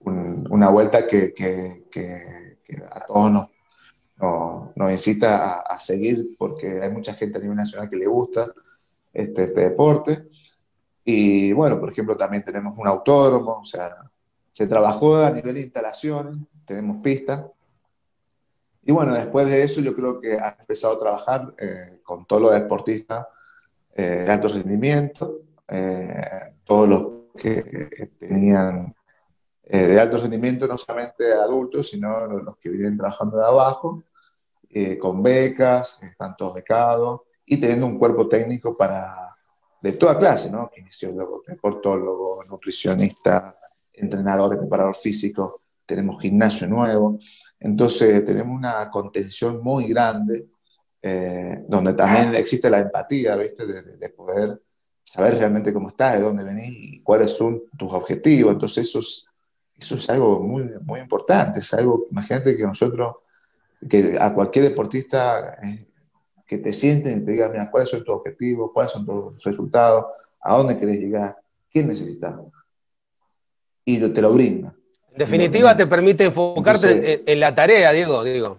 una 0.00 0.68
vuelta 0.70 1.06
que, 1.06 1.32
que, 1.34 1.86
que, 1.90 2.56
a 2.90 3.00
todos 3.06 3.30
nos, 3.30 3.46
nos, 4.76 4.92
incita 4.92 5.60
a, 5.60 5.78
seguir 5.78 6.36
porque 6.38 6.80
hay 6.80 6.90
mucha 6.90 7.14
gente 7.14 7.38
a 7.38 7.40
nivel 7.40 7.56
nacional 7.56 7.88
que 7.88 7.96
le 7.96 8.06
gusta 8.06 8.52
este, 9.12 9.44
este 9.44 9.60
deporte. 9.62 10.28
Y 11.04 11.52
bueno, 11.52 11.78
por 11.78 11.90
ejemplo, 11.90 12.16
también 12.16 12.42
tenemos 12.42 12.74
un 12.78 12.88
autódromo, 12.88 13.60
o 13.60 13.64
sea, 13.64 13.94
se 14.50 14.66
trabajó 14.66 15.16
a 15.16 15.30
nivel 15.30 15.54
de 15.54 15.62
instalaciones, 15.62 16.36
tenemos 16.64 16.98
pistas, 16.98 17.44
y 18.86 18.92
bueno, 18.92 19.14
después 19.14 19.46
de 19.46 19.62
eso 19.62 19.80
yo 19.80 19.94
creo 19.94 20.20
que 20.20 20.38
ha 20.38 20.56
empezado 20.60 20.94
a 20.94 20.98
trabajar 20.98 21.54
eh, 21.58 22.00
con 22.02 22.26
todos 22.26 22.42
los 22.42 22.52
deportistas 22.52 23.26
eh, 23.94 24.24
de 24.26 24.30
alto 24.30 24.48
rendimiento, 24.48 25.40
eh, 25.68 26.54
todos 26.64 26.88
los 26.88 27.08
que 27.36 28.10
tenían 28.18 28.94
de 29.66 29.98
alto 29.98 30.18
rendimiento, 30.18 30.66
no 30.68 30.76
solamente 30.76 31.32
adultos, 31.32 31.88
sino 31.88 32.26
los 32.26 32.58
que 32.58 32.68
vienen 32.68 32.98
trabajando 32.98 33.38
de 33.38 33.46
abajo, 33.46 34.02
con 35.00 35.22
becas, 35.22 36.02
están 36.02 36.36
todos 36.36 36.54
becados 36.54 37.22
y 37.46 37.56
teniendo 37.56 37.86
un 37.86 37.98
cuerpo 37.98 38.28
técnico 38.28 38.76
para, 38.76 39.34
de 39.80 39.92
toda 39.92 40.18
clase, 40.18 40.50
¿no? 40.50 40.70
Kinesiólogos, 40.70 41.46
deportólogos, 41.46 42.46
nutricionistas, 42.48 43.54
entrenadores, 43.92 44.58
preparador 44.58 44.94
físico, 44.94 45.62
tenemos 45.86 46.20
gimnasio 46.20 46.66
nuevo. 46.68 47.18
Entonces 47.60 48.24
tenemos 48.24 48.56
una 48.56 48.90
contención 48.90 49.62
muy 49.62 49.88
grande, 49.88 50.46
eh, 51.02 51.64
donde 51.68 51.94
también 51.94 52.34
existe 52.34 52.70
la 52.70 52.80
empatía, 52.80 53.36
¿viste? 53.36 53.66
De, 53.66 54.08
poder 54.10 54.60
saber 55.02 55.36
realmente 55.38 55.72
cómo 55.72 55.88
estás, 55.88 56.14
de 56.14 56.22
dónde 56.22 56.44
venís 56.44 56.70
y 56.70 57.02
cuáles 57.02 57.30
son 57.32 57.62
tus 57.76 57.92
objetivos. 57.92 58.52
Entonces 58.52 58.88
eso 58.88 59.00
es, 59.00 59.26
eso 59.76 59.96
es 59.96 60.10
algo 60.10 60.40
muy, 60.40 60.70
muy 60.82 61.00
importante, 61.00 61.60
es 61.60 61.74
algo, 61.74 62.06
imagínate 62.10 62.56
que 62.56 62.62
nosotros, 62.64 63.16
que 63.88 64.16
a 64.18 64.34
cualquier 64.34 64.66
deportista, 64.66 65.58
eh, 65.62 65.86
que 66.46 66.58
te 66.58 66.72
sienten 66.72 67.22
y 67.22 67.24
te 67.24 67.32
digan, 67.32 67.52
mira, 67.52 67.70
cuáles 67.70 67.90
son 67.90 68.04
tus 68.04 68.14
objetivos, 68.14 68.70
cuáles 68.72 68.92
son 68.92 69.06
tus 69.06 69.42
resultados, 69.42 70.06
a 70.40 70.56
dónde 70.56 70.78
querés 70.78 71.00
llegar, 71.00 71.36
qué 71.70 71.82
necesitas. 71.82 72.34
Y 73.84 73.98
te 73.98 74.22
lo 74.22 74.32
brinda. 74.32 74.74
En 75.14 75.18
definitiva, 75.18 75.76
te 75.76 75.86
permite 75.86 76.24
enfocarte 76.24 77.22
en, 77.30 77.38
la 77.38 77.54
tarea, 77.54 77.92
Diego, 77.92 78.24
digo. 78.24 78.58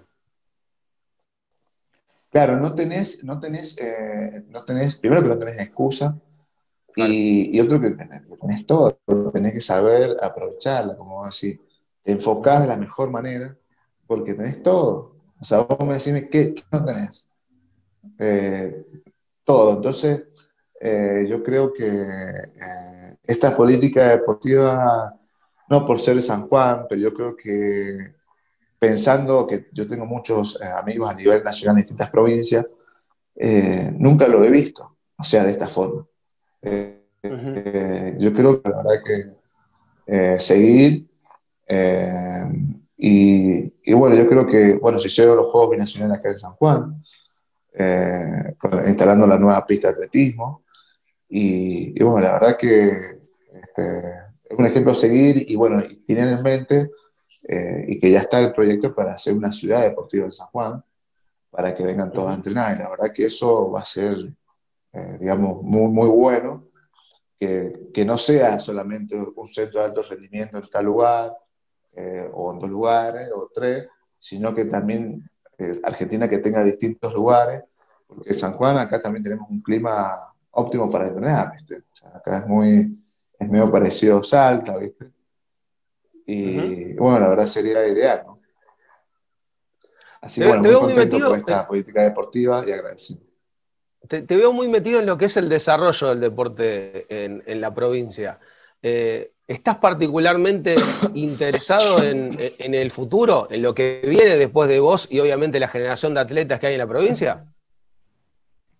Claro, 2.31 2.55
no 2.55 2.73
tenés, 2.73 3.25
no 3.25 3.41
tenés, 3.41 3.77
eh, 3.77 4.41
no 4.47 4.63
tenés, 4.63 4.97
primero 4.97 5.21
que 5.21 5.27
no 5.27 5.37
tenés 5.37 5.59
excusa, 5.59 6.17
y, 6.95 7.59
otro 7.59 7.81
que 7.81 7.91
tenés, 7.91 8.23
tenés, 8.39 8.65
todo, 8.65 8.97
tenés 9.33 9.51
que 9.51 9.59
saber 9.59 10.15
aprovecharla, 10.21 10.95
como 10.95 11.25
decir, 11.25 11.59
te 12.03 12.13
enfocás 12.13 12.61
de 12.61 12.67
la 12.67 12.77
mejor 12.77 13.11
manera, 13.11 13.53
porque 14.07 14.33
tenés 14.33 14.63
todo. 14.63 15.17
O 15.41 15.43
sea, 15.43 15.59
vos 15.59 15.85
me 15.85 15.95
decís, 15.95 16.29
¿qué, 16.31 16.55
no 16.71 16.85
tenés? 16.85 17.27
Eh, 18.17 18.85
todo. 19.43 19.73
Entonces, 19.73 20.23
eh, 20.79 21.25
yo 21.27 21.43
creo 21.43 21.73
que 21.73 22.53
esta 23.27 23.57
política 23.57 24.07
deportiva 24.07 25.19
no 25.69 25.85
por 25.85 25.99
ser 25.99 26.15
de 26.15 26.21
San 26.21 26.47
Juan, 26.47 26.85
pero 26.89 27.01
yo 27.01 27.13
creo 27.13 27.35
que 27.35 28.15
pensando 28.79 29.47
que 29.47 29.67
yo 29.71 29.87
tengo 29.87 30.05
muchos 30.05 30.61
eh, 30.61 30.65
amigos 30.65 31.09
a 31.09 31.13
nivel 31.13 31.43
nacional 31.43 31.75
en 31.75 31.81
distintas 31.81 32.11
provincias, 32.11 32.65
eh, 33.35 33.91
nunca 33.97 34.27
lo 34.27 34.43
he 34.43 34.49
visto, 34.49 34.97
o 35.17 35.23
sea, 35.23 35.43
de 35.43 35.51
esta 35.51 35.67
forma. 35.69 36.05
Eh, 36.61 37.01
yo 38.19 38.31
creo 38.33 38.61
que 38.61 38.69
la 38.69 38.77
verdad 38.77 39.01
que 39.03 40.39
seguir 40.39 41.07
y, 42.97 43.93
bueno, 43.93 44.15
yo 44.15 44.27
creo 44.27 44.45
que, 44.45 44.75
bueno, 44.75 44.99
si 44.99 45.07
hicieron 45.07 45.35
los 45.35 45.47
Juegos 45.47 45.71
Binacionales 45.71 46.19
acá 46.19 46.29
en 46.29 46.37
San 46.37 46.53
Juan, 46.53 47.03
instalando 48.85 49.25
la 49.25 49.39
nueva 49.39 49.65
pista 49.65 49.87
de 49.87 49.95
atletismo, 49.95 50.63
y, 51.27 52.01
bueno, 52.03 52.21
la 52.21 52.33
verdad 52.33 52.57
que 52.57 53.19
este, 53.51 54.24
es 54.45 54.57
un 54.57 54.65
ejemplo 54.65 54.91
a 54.91 54.95
seguir 54.95 55.49
y 55.49 55.55
bueno, 55.55 55.81
y 55.81 55.95
tienen 55.97 56.29
en 56.29 56.43
mente 56.43 56.91
eh, 57.47 57.85
y 57.87 57.99
que 57.99 58.11
ya 58.11 58.19
está 58.19 58.39
el 58.39 58.53
proyecto 58.53 58.93
para 58.93 59.13
hacer 59.13 59.35
una 59.35 59.51
ciudad 59.51 59.81
deportiva 59.81 60.25
en 60.25 60.31
San 60.31 60.47
Juan, 60.47 60.83
para 61.49 61.73
que 61.73 61.83
vengan 61.83 62.11
todos 62.11 62.31
a 62.31 62.35
entrenar. 62.35 62.75
Y 62.75 62.79
la 62.79 62.89
verdad 62.89 63.11
que 63.13 63.25
eso 63.25 63.71
va 63.71 63.81
a 63.81 63.85
ser, 63.85 64.15
eh, 64.93 65.17
digamos, 65.19 65.61
muy, 65.63 65.91
muy 65.91 66.07
bueno, 66.07 66.67
que, 67.39 67.89
que, 67.93 68.05
no 68.05 68.17
sea 68.17 68.59
solamente 68.59 69.15
un 69.15 69.47
centro 69.47 69.81
de 69.81 69.87
alto 69.87 70.03
rendimiento 70.03 70.57
en 70.57 70.69
tal 70.69 70.85
lugar, 70.85 71.35
eh, 71.93 72.29
o 72.33 72.53
en 72.53 72.59
dos 72.59 72.69
lugares, 72.69 73.29
o 73.33 73.49
tres, 73.53 73.87
sino 74.19 74.53
que 74.53 74.65
también 74.65 75.23
Argentina 75.83 76.27
que 76.27 76.39
tenga 76.39 76.63
distintos 76.63 77.13
lugares, 77.13 77.63
porque 78.07 78.33
San 78.33 78.53
Juan 78.53 78.77
acá 78.77 79.01
también 79.01 79.23
tenemos 79.23 79.49
un 79.49 79.61
clima 79.61 80.33
óptimo 80.51 80.89
para 80.91 81.07
entrenar, 81.07 81.53
acá 82.13 82.39
es 82.39 82.47
muy 82.47 83.04
es 83.39 83.49
medio 83.49 83.71
parecido 83.71 84.19
a 84.19 84.23
Salta, 84.23 84.77
¿viste? 84.77 85.05
Y 86.27 86.93
bueno, 86.95 87.19
la 87.19 87.29
verdad 87.29 87.47
sería 87.47 87.87
ideal, 87.87 88.23
¿no? 88.25 88.35
Así 90.21 90.41
que 90.41 90.47
bueno, 90.47 90.63
muy 90.63 90.73
contento 90.73 91.27
con 91.27 91.37
esta 91.37 91.67
política 91.67 92.01
deportiva 92.01 92.63
y 92.67 92.71
agradecido. 92.71 93.21
Te, 94.07 94.21
veo 94.21 94.53
muy 94.53 94.67
metido 94.67 94.99
en 94.99 95.05
lo 95.05 95.17
que 95.17 95.25
es 95.25 95.37
el 95.37 95.49
desarrollo 95.49 96.09
del 96.09 96.19
deporte 96.19 97.05
en, 97.09 97.61
la 97.61 97.73
provincia. 97.73 98.39
Eh, 98.81 99.33
¿Estás 99.47 99.77
particularmente 99.77 100.75
interesado 101.13 102.03
en, 102.03 102.35
el 102.57 102.89
futuro, 102.89 103.47
en 103.51 103.61
lo 103.61 103.75
que 103.75 104.01
viene 104.03 104.37
después 104.37 104.67
de 104.67 104.79
vos 104.79 105.07
y 105.11 105.19
obviamente 105.19 105.59
la 105.59 105.67
generación 105.67 106.15
de 106.15 106.21
atletas 106.21 106.59
que 106.59 106.67
hay 106.67 106.73
en 106.73 106.79
la 106.79 106.87
provincia? 106.87 107.45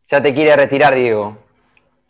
Ya 0.07 0.21
te 0.21 0.33
quiere 0.33 0.55
retirar, 0.55 0.95
Diego. 0.95 1.44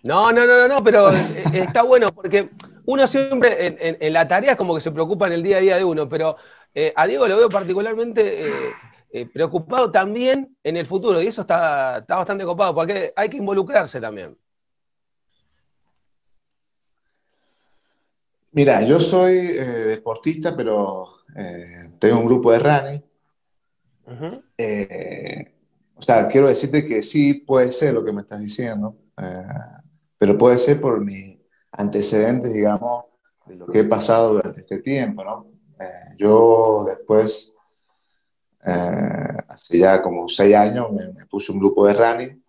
No, 0.06 0.32
no, 0.32 0.46
no, 0.46 0.68
no, 0.68 0.84
pero 0.84 1.12
eh, 1.12 1.16
eh, 1.52 1.60
está 1.62 1.82
bueno 1.82 2.14
porque 2.14 2.52
uno 2.86 3.08
siempre 3.08 3.76
en, 4.00 4.14
la 4.14 4.28
tarea 4.28 4.52
es 4.52 4.58
como 4.58 4.76
que 4.76 4.82
se 4.82 4.92
preocupa 4.92 5.26
en 5.26 5.34
el 5.34 5.42
día 5.42 5.58
a 5.58 5.62
día 5.62 5.78
de 5.78 5.84
uno, 5.84 6.08
pero 6.08 6.38
eh, 6.76 6.94
a 6.96 7.08
Diego 7.08 7.28
lo 7.28 7.38
veo 7.38 7.50
particularmente 7.50 8.48
preocupado 9.34 9.90
también 9.90 10.56
en 10.62 10.78
el 10.78 10.86
futuro 10.86 11.22
y 11.22 11.28
eso 11.28 11.42
está, 11.42 12.00
está 12.00 12.18
bastante 12.18 12.44
copado 12.44 12.76
porque 12.76 13.14
hay 13.16 13.30
que 13.30 13.38
involucrarse 13.38 14.00
también. 14.00 14.38
Mira, 18.52 18.84
yo 18.84 19.00
soy 19.00 19.54
deportista, 19.54 20.56
pero 20.56 21.22
tengo 21.98 22.20
un 22.20 22.26
grupo 22.26 22.52
de 22.52 22.60
running. 22.60 23.04
o 25.96 26.02
sea, 26.02 26.28
quiero 26.28 26.48
decirte 26.48 26.88
que 26.88 27.02
sí 27.02 27.36
puede 27.36 27.72
ser 27.72 27.96
lo 27.96 28.06
que 28.06 28.14
me 28.14 28.22
estás 28.22 28.40
diciendo 28.40 28.98
pero 30.26 30.40
puede 30.40 30.58
ser 30.58 30.82
por 30.82 31.06
mis 31.06 31.38
antecedentes, 31.72 32.52
digamos, 32.52 33.06
de 33.46 33.58
lo 33.58 33.68
que 33.68 33.82
he 33.82 33.84
pasado 33.84 34.34
durante 34.34 34.62
este 34.62 34.80
tiempo, 34.80 35.24
¿no? 35.24 35.46
Eh, 35.80 36.16
yo 36.18 36.84
después, 36.88 37.54
eh, 38.66 39.38
hace 39.48 39.78
ya 39.78 40.02
como 40.02 40.28
seis 40.28 40.56
años, 40.56 40.88
me, 40.92 41.28
puse 41.28 41.52
un 41.52 41.60
grupo 41.60 41.86
de 41.86 41.94
running, 41.94 42.44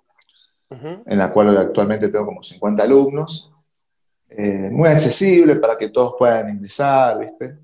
en 0.70 1.18
la 1.18 1.30
cual 1.34 1.54
actualmente 1.58 2.08
tengo 2.08 2.24
como 2.24 2.42
50 2.42 2.82
alumnos, 2.82 3.52
eh, 4.30 4.70
muy 4.72 4.88
accesible 4.88 5.56
para 5.56 5.76
que 5.76 5.90
todos 5.90 6.14
puedan 6.18 6.48
ingresar, 6.48 7.18
¿viste? 7.18 7.58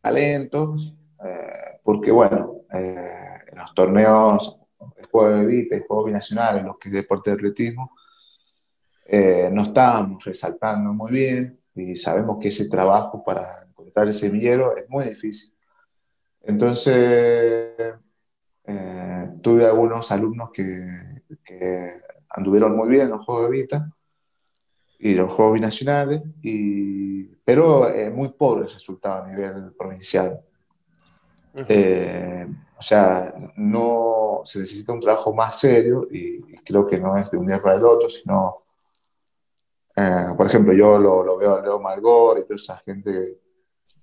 Talentos, 0.00 0.96
porque 1.82 2.10
bueno, 2.10 2.62
en 2.72 3.58
los 3.58 3.74
torneos, 3.74 4.58
el 4.96 5.06
juego 5.08 5.36
de 5.36 5.44
Vita, 5.44 5.76
el 5.76 5.82
juego 5.82 6.04
binacional, 6.04 6.64
los 6.64 6.78
que 6.78 6.88
es 6.88 6.94
deporte 6.94 7.28
de 7.28 7.34
atletismo, 7.34 7.92
eh, 9.12 9.50
no 9.52 9.62
estábamos 9.62 10.24
resaltando 10.24 10.92
muy 10.92 11.10
bien 11.10 11.58
y 11.74 11.96
sabemos 11.96 12.38
que 12.40 12.46
ese 12.46 12.68
trabajo 12.68 13.24
para 13.24 13.64
encontrar 13.68 14.06
el 14.06 14.14
semillero 14.14 14.76
es 14.76 14.88
muy 14.88 15.04
difícil. 15.04 15.52
Entonces, 16.42 17.74
eh, 18.64 19.30
tuve 19.42 19.66
algunos 19.66 20.12
alumnos 20.12 20.50
que, 20.52 21.10
anduvieron 22.28 22.76
muy 22.76 22.88
bien 22.88 23.06
en 23.06 23.10
los 23.10 23.24
Juegos 23.24 23.50
de 23.50 23.50
Vita 23.50 23.90
y 25.00 25.14
los 25.14 25.32
Juegos 25.32 25.54
Binacionales, 25.54 26.22
y, 26.40 27.24
pero 27.44 27.88
es 27.88 28.14
muy 28.14 28.28
pobre 28.28 28.66
el 28.66 28.72
resultado 28.72 29.24
a 29.24 29.28
nivel 29.28 29.72
provincial. 29.76 30.40
Eh, 31.68 32.46
o 32.78 32.82
sea, 32.82 33.34
no 33.56 34.42
se 34.44 34.60
necesita 34.60 34.92
un 34.92 35.00
trabajo 35.00 35.34
más 35.34 35.58
serio 35.58 36.06
y, 36.08 36.36
y, 36.36 36.56
creo 36.64 36.86
que 36.86 37.00
no 37.00 37.16
es 37.16 37.28
de 37.28 37.38
un 37.38 37.48
día 37.48 37.60
para 37.60 37.74
el 37.74 37.84
otro, 37.84 38.08
sino 38.08 38.60
eh, 40.00 40.34
por 40.36 40.46
ejemplo, 40.46 40.72
yo 40.72 40.98
lo, 40.98 41.36
veo 41.36 41.56
a 41.56 41.60
Leo 41.60 41.78
Malgor 41.78 42.38
y 42.38 42.42
toda 42.42 42.56
esa 42.56 42.76
gente 42.78 43.38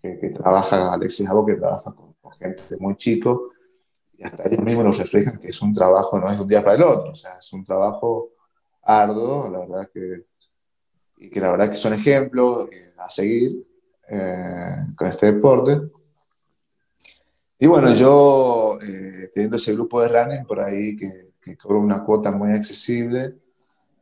que, 0.01 0.29
trabaja, 0.29 0.93
Alexis 0.93 1.27
Abo, 1.27 1.45
que 1.45 1.55
trabaja 1.55 1.93
con, 1.93 2.07
gente 2.39 2.77
muy 2.77 2.95
chico, 2.97 3.49
y 4.15 4.23
hasta 4.23 4.47
ellos 4.47 4.63
mismos 4.63 4.85
nos 4.85 4.97
reflejan 4.97 5.39
que 5.39 5.47
es 5.47 5.61
un 5.61 5.73
trabajo, 5.73 6.19
no 6.19 6.29
es 6.29 6.35
de 6.35 6.43
un 6.43 6.47
día 6.47 6.63
para 6.63 6.75
el 6.75 6.83
otro, 6.83 7.11
o 7.11 7.15
sea, 7.15 7.31
es 7.39 7.51
un 7.51 7.63
trabajo 7.63 8.29
arduo, 8.83 9.49
la 9.49 9.59
verdad 9.59 9.89
que, 9.91 10.25
y 11.17 11.29
que 11.29 11.39
la 11.39 11.51
verdad 11.51 11.69
que 11.69 11.75
son 11.75 11.93
ejemplos 11.93 12.69
eh, 12.71 12.93
a 12.97 13.09
seguir 13.09 13.65
eh, 14.07 14.75
con 14.95 15.07
este 15.07 15.31
deporte. 15.33 15.81
Y 17.59 17.65
bueno, 17.65 17.91
yo 17.95 18.77
teniendo 19.33 19.57
ese 19.57 19.73
grupo 19.73 20.01
de 20.01 20.09
running 20.09 20.45
por 20.45 20.59
ahí 20.59 20.95
que, 20.95 21.31
que 21.41 21.57
cobra 21.57 21.79
una 21.79 22.03
cuota 22.03 22.29
muy 22.29 22.51
accesible, 22.51 23.35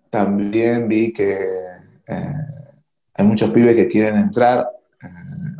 también 0.09 0.87
vi 0.89 1.13
que 1.13 1.74
eh, 2.07 2.33
hay 3.13 3.25
muchos 3.25 3.51
pibes 3.51 3.75
que 3.75 3.87
quieren 3.87 4.17
entrar 4.17 4.69
eh, 5.01 5.07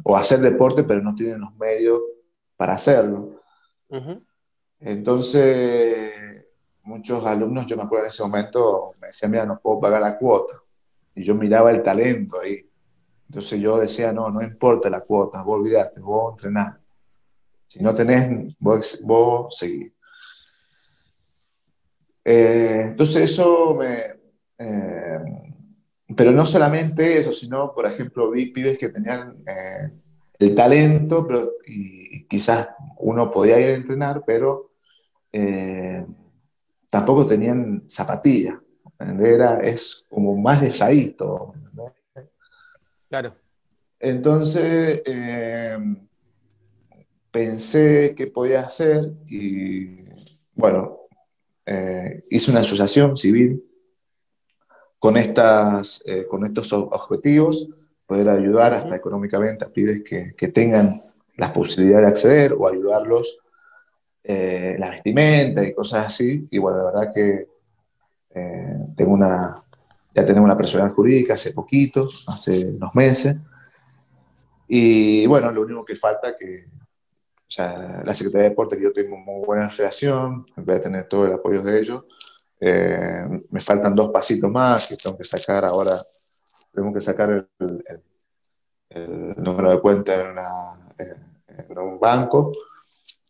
o 0.04 0.16
hacer 0.18 0.40
deporte, 0.40 0.84
pero 0.84 1.02
no 1.02 1.16
tienen 1.16 1.42
los 1.42 1.56
medios 1.56 2.00
para 2.58 2.74
hacerlo. 2.74 3.42
Entonces, 4.80 6.46
muchos 6.84 7.26
alumnos, 7.26 7.66
yo 7.66 7.78
me 7.78 7.84
acuerdo 7.84 8.06
en 8.06 8.10
ese 8.10 8.24
momento, 8.24 8.94
me 9.00 9.08
decían, 9.08 9.32
mira, 9.32 9.46
no 9.46 9.60
puedo 9.60 9.80
pagar 9.80 10.02
la 10.02 10.18
cuota. 10.18 10.54
Y 11.16 11.24
yo 11.24 11.36
miraba 11.36 11.72
el 11.72 11.82
talento 11.82 12.40
ahí. 12.42 12.70
Entonces 13.30 13.60
yo 13.60 13.78
decía, 13.78 14.14
no, 14.14 14.30
no 14.30 14.42
importa 14.42 14.90
la 14.90 15.02
cuota, 15.02 15.44
vos 15.44 15.56
olvidate, 15.56 16.00
vos 16.02 16.34
entrenar. 16.34 16.80
Si 17.68 17.82
no 17.82 17.96
tenés, 17.96 18.56
vos, 18.60 19.02
vos 19.06 19.58
seguís. 19.58 19.92
Eh, 22.24 22.82
entonces 22.88 23.32
eso 23.32 23.76
me, 23.76 23.98
pero 26.13 26.32
no 26.32 26.46
solamente 26.46 27.18
eso, 27.18 27.32
sino, 27.32 27.74
por 27.74 27.86
ejemplo, 27.88 28.30
vi 28.30 28.48
pibes 28.48 28.78
que 28.78 28.89
tenían 28.89 29.38
eh, 29.48 29.91
el 30.38 30.54
talento, 30.54 31.26
pero, 31.28 31.54
y, 31.65 32.26
quizás 32.28 32.70
uno 32.98 33.32
podía 33.32 33.60
ir 33.60 33.68
a 33.68 33.76
entrenar, 33.76 34.24
pero 34.26 34.72
eh, 35.32 36.06
tampoco 36.89 37.26
tenían 37.26 37.84
zapatillas. 37.88 38.58
Era, 39.00 39.58
es 39.60 40.06
como 40.10 40.38
más 40.38 40.62
de 40.62 40.72
Claro. 43.10 43.36
Entonces, 44.00 45.02
eh, 45.06 45.78
pensé 47.32 48.13
qué 48.15 48.28
podía 48.28 48.62
hacer 48.62 49.12
y, 49.28 50.00
bueno, 50.54 51.00
hice 52.30 52.52
una 52.52 52.60
asociación 52.60 53.18
civil 53.18 53.64
con, 55.06 55.18
estas, 55.18 56.04
eh, 56.08 56.26
con 56.28 56.44
estos 56.48 56.74
objetivos, 56.74 57.70
poder 58.08 58.28
ayudar 58.28 58.74
hasta 58.74 58.96
económicamente 58.96 59.63
a 59.63 59.70
pibes 59.70 60.02
que, 60.04 60.34
que 60.36 60.48
tengan 60.48 61.04
la 61.38 61.54
posibilidad 61.54 62.02
de 62.02 62.08
acceder 62.08 62.54
o 62.58 62.68
ayudarlos 62.68 63.38
eh, 64.24 64.78
la 64.80 64.89
vestimenta 64.89 65.63
y 65.63 65.76
cosas 65.76 66.08
así. 66.08 66.48
Y 66.50 66.58
bueno, 66.58 66.80
la 66.80 66.86
verdad 66.86 67.13
que 67.13 67.48
eh, 68.34 68.78
tengo 68.98 69.13
una, 69.13 69.63
ya 70.15 70.26
tenemos 70.26 70.46
una 70.46 70.58
personalidad 70.58 70.96
jurídica 70.96 71.36
hace 71.36 71.54
poquito, 71.54 72.10
hace 72.26 72.72
unos 72.72 72.96
meses. 72.96 73.36
Y 74.68 75.28
bueno, 75.28 75.52
lo 75.52 75.62
único 75.62 75.86
que 75.86 75.96
falta 75.96 76.36
que 76.36 76.65
o 76.65 77.52
sea, 77.56 78.02
la 78.04 78.15
Secretaría 78.15 78.46
de 78.46 78.50
Deportes, 78.50 78.80
que 78.80 78.86
yo 78.86 78.91
tengo 78.91 79.18
muy 79.18 79.46
buena 79.46 79.70
relación, 79.70 80.48
voy 80.56 80.76
a 80.76 80.82
tener 80.82 81.08
todo 81.08 81.28
el 81.28 81.34
apoyo 81.34 81.62
de 81.62 81.80
ellos. 81.80 82.06
Eh, 82.60 83.44
me 83.50 83.62
faltan 83.62 83.94
dos 83.94 84.12
pasitos 84.12 84.50
más 84.50 84.88
que 84.88 84.96
tengo 84.96 85.18
que 85.18 85.24
sacar 85.24 85.65
ahora. 85.65 86.02
Tengo 86.74 86.94
que 86.94 87.02
sacar 87.02 87.48
el, 87.60 87.84
el, 88.89 89.36
número 89.38 89.72
de 89.72 89.80
cuenta 89.80 90.15
en, 90.15 90.28
una, 90.32 90.48
en 91.48 91.78
un 91.78 92.00
banco. 92.00 92.52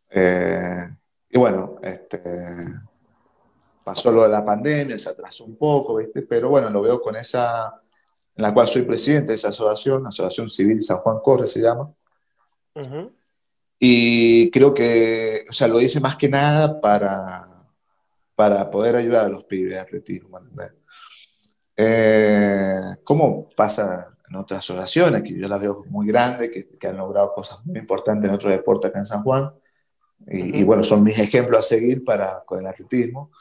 Eh, 0.09 0.88
y 1.29 1.38
bueno, 1.38 1.75
este, 1.81 2.21
pasó 3.83 4.11
lo 4.11 4.23
de 4.23 4.29
la 4.29 4.45
pandemia, 4.45 4.97
se 4.97 5.09
atrasó 5.09 5.45
un 5.45 5.57
poco, 5.57 5.97
¿viste? 5.97 6.21
pero 6.23 6.49
bueno, 6.49 6.69
lo 6.69 6.81
veo 6.81 7.01
con 7.01 7.15
esa, 7.15 7.81
en 8.35 8.41
la 8.41 8.53
cual 8.53 8.67
soy 8.67 8.83
presidente 8.83 9.27
de 9.27 9.35
esa 9.35 9.49
asociación, 9.49 10.07
Asociación 10.07 10.49
Civil 10.49 10.81
San 10.81 10.97
Juan 10.97 11.19
Corre 11.21 11.47
se 11.47 11.61
llama. 11.61 11.93
Y 13.77 14.49
creo 14.51 14.73
que, 14.73 15.45
o 15.49 15.53
sea, 15.53 15.67
lo 15.67 15.79
hice 15.81 15.99
más 15.99 16.15
que 16.15 16.29
nada 16.29 16.79
para, 16.79 17.54
para 18.35 18.69
poder 18.69 18.95
ayudar 18.95 19.25
a 19.25 19.29
los 19.29 19.43
pibes 19.45 19.73
de 19.73 19.79
atletismo. 19.79 20.39
Eh, 21.77 22.81
¿Cómo 23.03 23.49
pasa 23.55 24.09
en 24.29 24.35
otras 24.35 24.59
asociaciones, 24.59 25.23
que 25.23 25.37
yo 25.37 25.47
las 25.47 25.61
veo 25.61 25.83
muy 25.87 26.07
grandes, 26.07 26.51
que, 26.51 26.67
que, 26.77 26.87
han 26.87 26.97
logrado 26.97 27.33
cosas 27.33 27.65
muy 27.65 27.79
importantes 27.79 28.27
en 28.27 28.35
otros 28.35 28.51
deportes 28.51 28.89
acá 28.89 28.99
en 28.99 29.05
San 29.05 29.23
Juan? 29.23 29.51
Y, 30.27 30.59
y 30.59 30.63
bueno, 30.63 30.83
son 30.83 31.03
mis 31.03 31.17
ejemplos 31.19 31.59
a 31.59 31.63
seguir 31.63 32.03
para, 32.03 32.43
con 32.45 32.59
el 32.59 32.67
atletismo. 32.67 33.31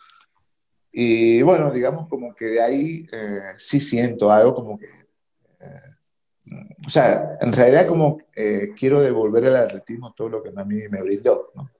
Y 0.96 1.42
bueno, 1.42 1.72
digamos 1.72 2.08
como 2.08 2.34
que 2.36 2.44
de 2.46 2.62
ahí 2.62 3.06
eh, 3.10 3.40
sí 3.56 3.80
siento 3.80 4.30
algo 4.30 4.54
como 4.54 4.78
que... 4.78 4.86
Eh, 4.86 6.56
o 6.86 6.90
sea, 6.90 7.36
en 7.40 7.52
realidad 7.52 7.88
como 7.88 8.18
eh, 8.36 8.70
quiero 8.78 9.00
devolver 9.00 9.46
al 9.46 9.56
atletismo 9.56 10.12
todo 10.12 10.28
lo 10.28 10.42
que 10.42 10.50
a 10.54 10.64
mí 10.64 10.82
me 10.88 11.02
brindó, 11.02 11.50
¿no? 11.54 11.70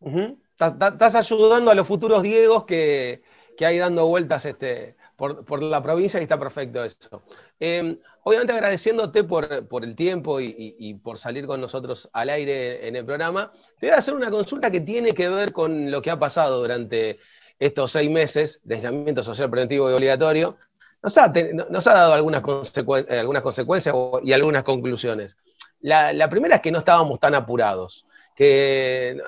Uh 0.00 0.10
-huh. 0.10 0.38
Estás 0.58 1.14
ayudando 1.16 1.70
a 1.70 1.74
los 1.74 1.86
futuros 1.86 2.22
Diegos 2.22 2.64
que, 2.64 3.22
que 3.56 3.66
hay 3.66 3.78
dando 3.78 4.06
vueltas 4.06 4.44
este, 4.44 4.96
por, 5.16 5.44
por, 5.44 5.62
la 5.62 5.82
provincia 5.82 6.20
y 6.20 6.22
está 6.22 6.38
perfecto 6.38 6.84
eso. 6.84 7.24
Eh, 7.58 7.98
obviamente 8.22 8.52
agradeciéndote 8.52 9.24
por, 9.24 9.66
por 9.66 9.84
el 9.84 9.96
tiempo 9.96 10.40
y, 10.40 10.54
y, 10.56 10.94
por 10.94 11.18
salir 11.18 11.46
con 11.46 11.60
nosotros 11.60 12.08
al 12.12 12.30
aire 12.30 12.86
en 12.86 12.94
el 12.94 13.04
programa, 13.04 13.52
te 13.78 13.86
voy 13.86 13.94
a 13.94 13.98
hacer 13.98 14.14
una 14.14 14.30
consulta 14.30 14.70
que 14.70 14.80
tiene 14.80 15.12
que 15.12 15.28
ver 15.28 15.52
con 15.52 15.90
lo 15.90 16.00
que 16.02 16.10
ha 16.10 16.18
pasado 16.18 16.60
durante 16.60 17.18
estos 17.58 17.90
seis 17.90 18.10
meses 18.10 18.60
de 18.64 18.76
aislamiento 18.76 19.22
social 19.22 19.50
preventivo 19.50 19.90
y 19.90 19.94
obligatorio. 19.94 20.56
Nos 21.02 21.18
ha, 21.18 21.32
nos 21.68 21.86
ha 21.86 21.94
dado 21.94 22.14
algunas, 22.14 22.42
consecu 22.42 22.94
algunas 22.94 23.42
consecuencias 23.42 23.94
y 24.22 24.32
algunas 24.32 24.62
conclusiones. 24.62 25.36
La, 25.80 26.12
la 26.12 26.30
primera 26.30 26.56
es 26.56 26.62
que 26.62 26.72
no 26.72 26.78
estábamos 26.78 27.20
tan 27.20 27.34
apurados, 27.34 28.06
que 28.34 29.20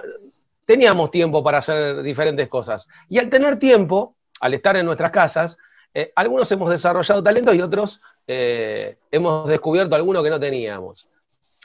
teníamos 0.66 1.10
tiempo 1.10 1.42
para 1.42 1.58
hacer 1.58 2.02
diferentes 2.02 2.48
cosas. 2.48 2.86
Y 3.08 3.18
al 3.18 3.30
tener 3.30 3.58
tiempo, 3.58 4.16
al 4.40 4.52
estar 4.52 4.76
en 4.76 4.84
nuestras 4.84 5.10
casas, 5.10 5.56
eh, 5.94 6.12
algunos 6.14 6.52
hemos 6.52 6.68
desarrollado 6.68 7.22
talentos 7.22 7.54
y 7.54 7.62
otros 7.62 8.02
eh, 8.26 8.98
hemos 9.10 9.48
descubierto 9.48 9.96
alguno 9.96 10.22
que 10.22 10.28
no 10.28 10.38
teníamos. 10.38 11.08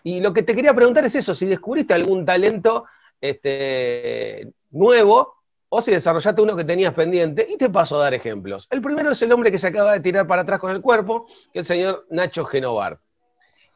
Y 0.03 0.21
lo 0.21 0.31
que 0.31 0.43
te 0.43 0.55
quería 0.55 0.73
preguntar 0.73 1.03
es 1.03 1.15
eso, 1.15 1.35
si 1.35 1.45
descubriste 1.47 1.93
algún 1.93 2.23
talento 2.23 2.85
este, 3.19 4.51
nuevo 4.69 5.35
o 5.73 5.81
si 5.81 5.91
desarrollaste 5.91 6.41
uno 6.41 6.55
que 6.55 6.65
tenías 6.65 6.93
pendiente, 6.93 7.47
y 7.49 7.55
te 7.55 7.69
paso 7.69 7.95
a 7.95 8.03
dar 8.03 8.13
ejemplos. 8.13 8.67
El 8.71 8.81
primero 8.81 9.11
es 9.11 9.21
el 9.21 9.31
hombre 9.31 9.51
que 9.51 9.57
se 9.57 9.67
acaba 9.67 9.93
de 9.93 10.01
tirar 10.01 10.27
para 10.27 10.41
atrás 10.41 10.59
con 10.59 10.71
el 10.71 10.81
cuerpo, 10.81 11.27
que 11.53 11.59
el 11.59 11.65
señor 11.65 12.05
Nacho 12.09 12.43
Genovar. 12.43 12.99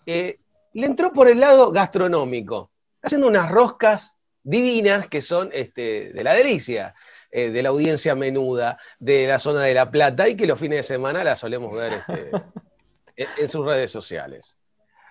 Eh, 0.05 0.39
le 0.73 0.85
entró 0.87 1.13
por 1.13 1.29
el 1.29 1.39
lado 1.39 1.71
gastronómico, 1.71 2.69
haciendo 3.01 3.27
unas 3.27 3.49
roscas 3.49 4.14
divinas 4.45 5.07
que 5.07 5.21
son 5.21 5.49
este, 5.51 6.13
de 6.13 6.23
la 6.23 6.33
delicia, 6.33 6.95
eh, 7.31 7.49
de 7.49 7.63
la 7.63 7.69
audiencia 7.69 8.15
menuda, 8.15 8.77
de 8.99 9.27
la 9.27 9.39
zona 9.39 9.63
de 9.63 9.73
La 9.73 9.91
Plata, 9.91 10.29
y 10.29 10.37
que 10.37 10.47
los 10.47 10.59
fines 10.59 10.77
de 10.77 10.83
semana 10.83 11.23
la 11.23 11.35
solemos 11.35 11.73
ver 11.73 11.93
este, 11.93 12.29
en, 13.17 13.27
en 13.37 13.49
sus 13.49 13.65
redes 13.65 13.91
sociales. 13.91 14.55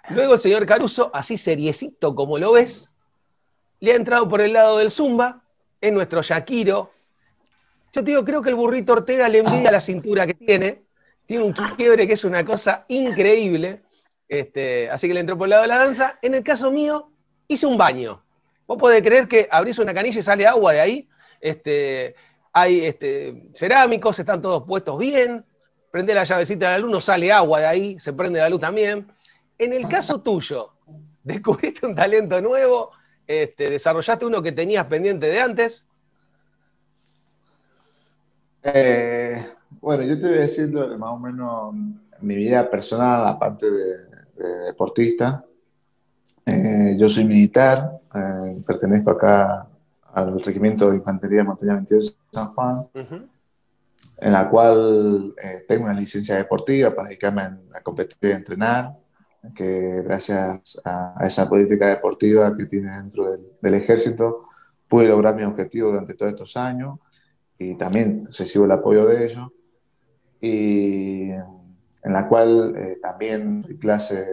Luego 0.09 0.35
el 0.35 0.40
señor 0.40 0.64
Caruso, 0.64 1.11
así 1.12 1.37
seriecito 1.37 2.14
como 2.14 2.38
lo 2.38 2.53
ves, 2.53 2.90
le 3.81 3.92
ha 3.92 3.97
entrado 3.97 4.29
por 4.29 4.40
el 4.40 4.53
lado 4.53 4.79
del 4.79 4.90
Zumba, 4.90 5.42
es 5.81 5.92
nuestro 5.92 6.23
Shakiro. 6.23 6.92
Yo 7.92 8.03
te 8.03 8.11
digo, 8.11 8.25
creo 8.25 8.40
que 8.40 8.49
el 8.49 8.55
burrito 8.55 8.94
Ortega 8.94 9.29
le 9.29 9.38
envidia 9.38 9.70
la 9.70 9.81
cintura 9.81 10.27
que 10.27 10.35
tiene. 10.35 10.83
Tiene 11.27 11.44
un 11.44 11.53
quiebre 11.53 12.07
que 12.07 12.14
es 12.14 12.25
una 12.25 12.44
cosa 12.44 12.85
increíble. 12.88 13.83
Este, 14.29 14.90
así 14.90 15.09
que 15.09 15.14
le 15.14 15.20
entró 15.20 15.37
por 15.37 15.47
el 15.47 15.51
lado 15.51 15.62
de 15.62 15.68
la 15.68 15.79
danza. 15.79 16.18
En 16.23 16.35
el 16.35 16.42
caso 16.42 16.70
mío, 16.70 17.11
hice 17.49 17.66
un 17.66 17.77
baño. 17.77 18.25
Vos 18.66 18.79
podés 18.79 19.03
creer 19.03 19.29
que 19.29 19.48
abrís 19.50 19.79
una 19.79 19.92
canilla 19.92 20.18
y 20.18 20.22
sale 20.22 20.46
agua 20.46 20.72
de 20.72 20.81
ahí. 20.81 21.09
Este, 21.40 22.14
hay 22.53 22.85
este, 22.85 23.48
cerámicos, 23.53 24.18
están 24.18 24.40
todos 24.40 24.64
puestos 24.64 24.98
bien. 24.98 25.44
Prende 25.90 26.14
la 26.14 26.24
llavecita 26.24 26.66
de 26.66 26.72
la 26.72 26.79
luz, 26.79 26.90
no 26.90 27.00
sale 27.00 27.31
agua 27.31 27.61
de 27.61 27.66
ahí, 27.66 27.98
se 27.98 28.12
prende 28.12 28.40
la 28.40 28.48
luz 28.48 28.61
también. 28.61 29.07
En 29.59 29.72
el 29.72 29.88
caso 29.88 30.20
tuyo, 30.20 30.72
descubriste 31.22 31.87
un 31.87 31.94
talento 31.94 32.40
nuevo, 32.40 32.90
este, 33.27 33.70
¿Desarrollaste 33.70 34.27
uno 34.27 34.42
que 34.42 34.53
tenías 34.53 34.87
pendiente 34.87 35.27
de 35.27 35.40
antes? 35.40 35.87
Eh, 38.62 39.46
bueno, 39.81 40.03
yo 40.03 40.18
te 40.20 40.29
voy 40.29 40.38
a 40.38 40.40
decir 40.40 40.72
más 40.72 41.11
o 41.11 41.18
menos 41.18 41.74
mi 42.20 42.37
vida 42.37 42.70
personal, 42.70 43.27
aparte 43.27 43.70
de, 43.70 43.96
de 44.37 44.48
deportista. 44.66 45.44
Eh, 46.46 46.96
yo 46.98 47.09
soy 47.09 47.24
militar, 47.24 48.00
eh, 48.14 48.62
pertenezco 48.66 49.11
acá 49.11 49.66
al 50.12 50.42
Regimiento 50.42 50.90
de 50.90 50.96
Infantería 50.96 51.38
de 51.38 51.44
Montaña 51.44 51.74
22 51.74 52.11
de 52.11 52.16
San 52.33 52.54
Juan, 52.54 52.78
uh 52.78 52.88
-huh. 52.94 53.28
en 54.18 54.33
la 54.33 54.48
cual 54.48 55.35
eh, 55.42 55.64
tengo 55.66 55.85
una 55.85 55.94
licencia 55.94 56.37
deportiva 56.37 56.94
para 56.94 57.09
dedicarme 57.09 57.42
a, 57.42 57.59
a 57.74 57.80
competir 57.83 58.30
y 58.30 58.33
a 58.33 58.37
entrenar 58.37 58.96
que 59.54 60.02
gracias 60.02 60.80
a, 60.85 61.16
esa 61.24 61.48
política 61.48 61.88
deportiva 61.88 62.57
que 62.57 62.66
tiene 62.66 62.96
dentro 62.96 63.30
del, 63.33 63.40
del, 63.61 63.74
ejército 63.74 64.48
pude 64.88 65.09
lograr 65.09 65.35
mis 65.35 65.46
objetivos 65.46 65.92
durante 65.92 66.14
todos 66.14 66.33
estos 66.33 66.57
años 66.57 66.98
y 67.59 67.76
también 67.76 68.24
recibo 68.26 68.64
el 68.64 68.72
apoyo 68.72 69.07
de 69.07 69.24
ellos 69.24 69.48
y 70.40 71.30
en 72.04 72.12
la 72.12 72.28
cual 72.28 72.74
eh, 72.76 72.98
también 73.00 73.62
doy 73.62 73.78
clase 73.78 74.26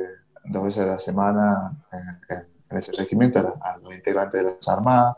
dos 0.45 0.65
veces 0.65 0.83
a 0.83 0.87
la 0.87 0.99
semana 0.99 1.83
en, 1.91 2.37
en 2.69 2.77
ese 2.77 2.91
regimiento 2.93 3.39
a, 3.39 3.73
a, 3.73 3.77
los 3.77 3.93
integrantes 3.93 4.43
de 4.43 4.51
las 4.51 4.67
Armadas 4.67 5.17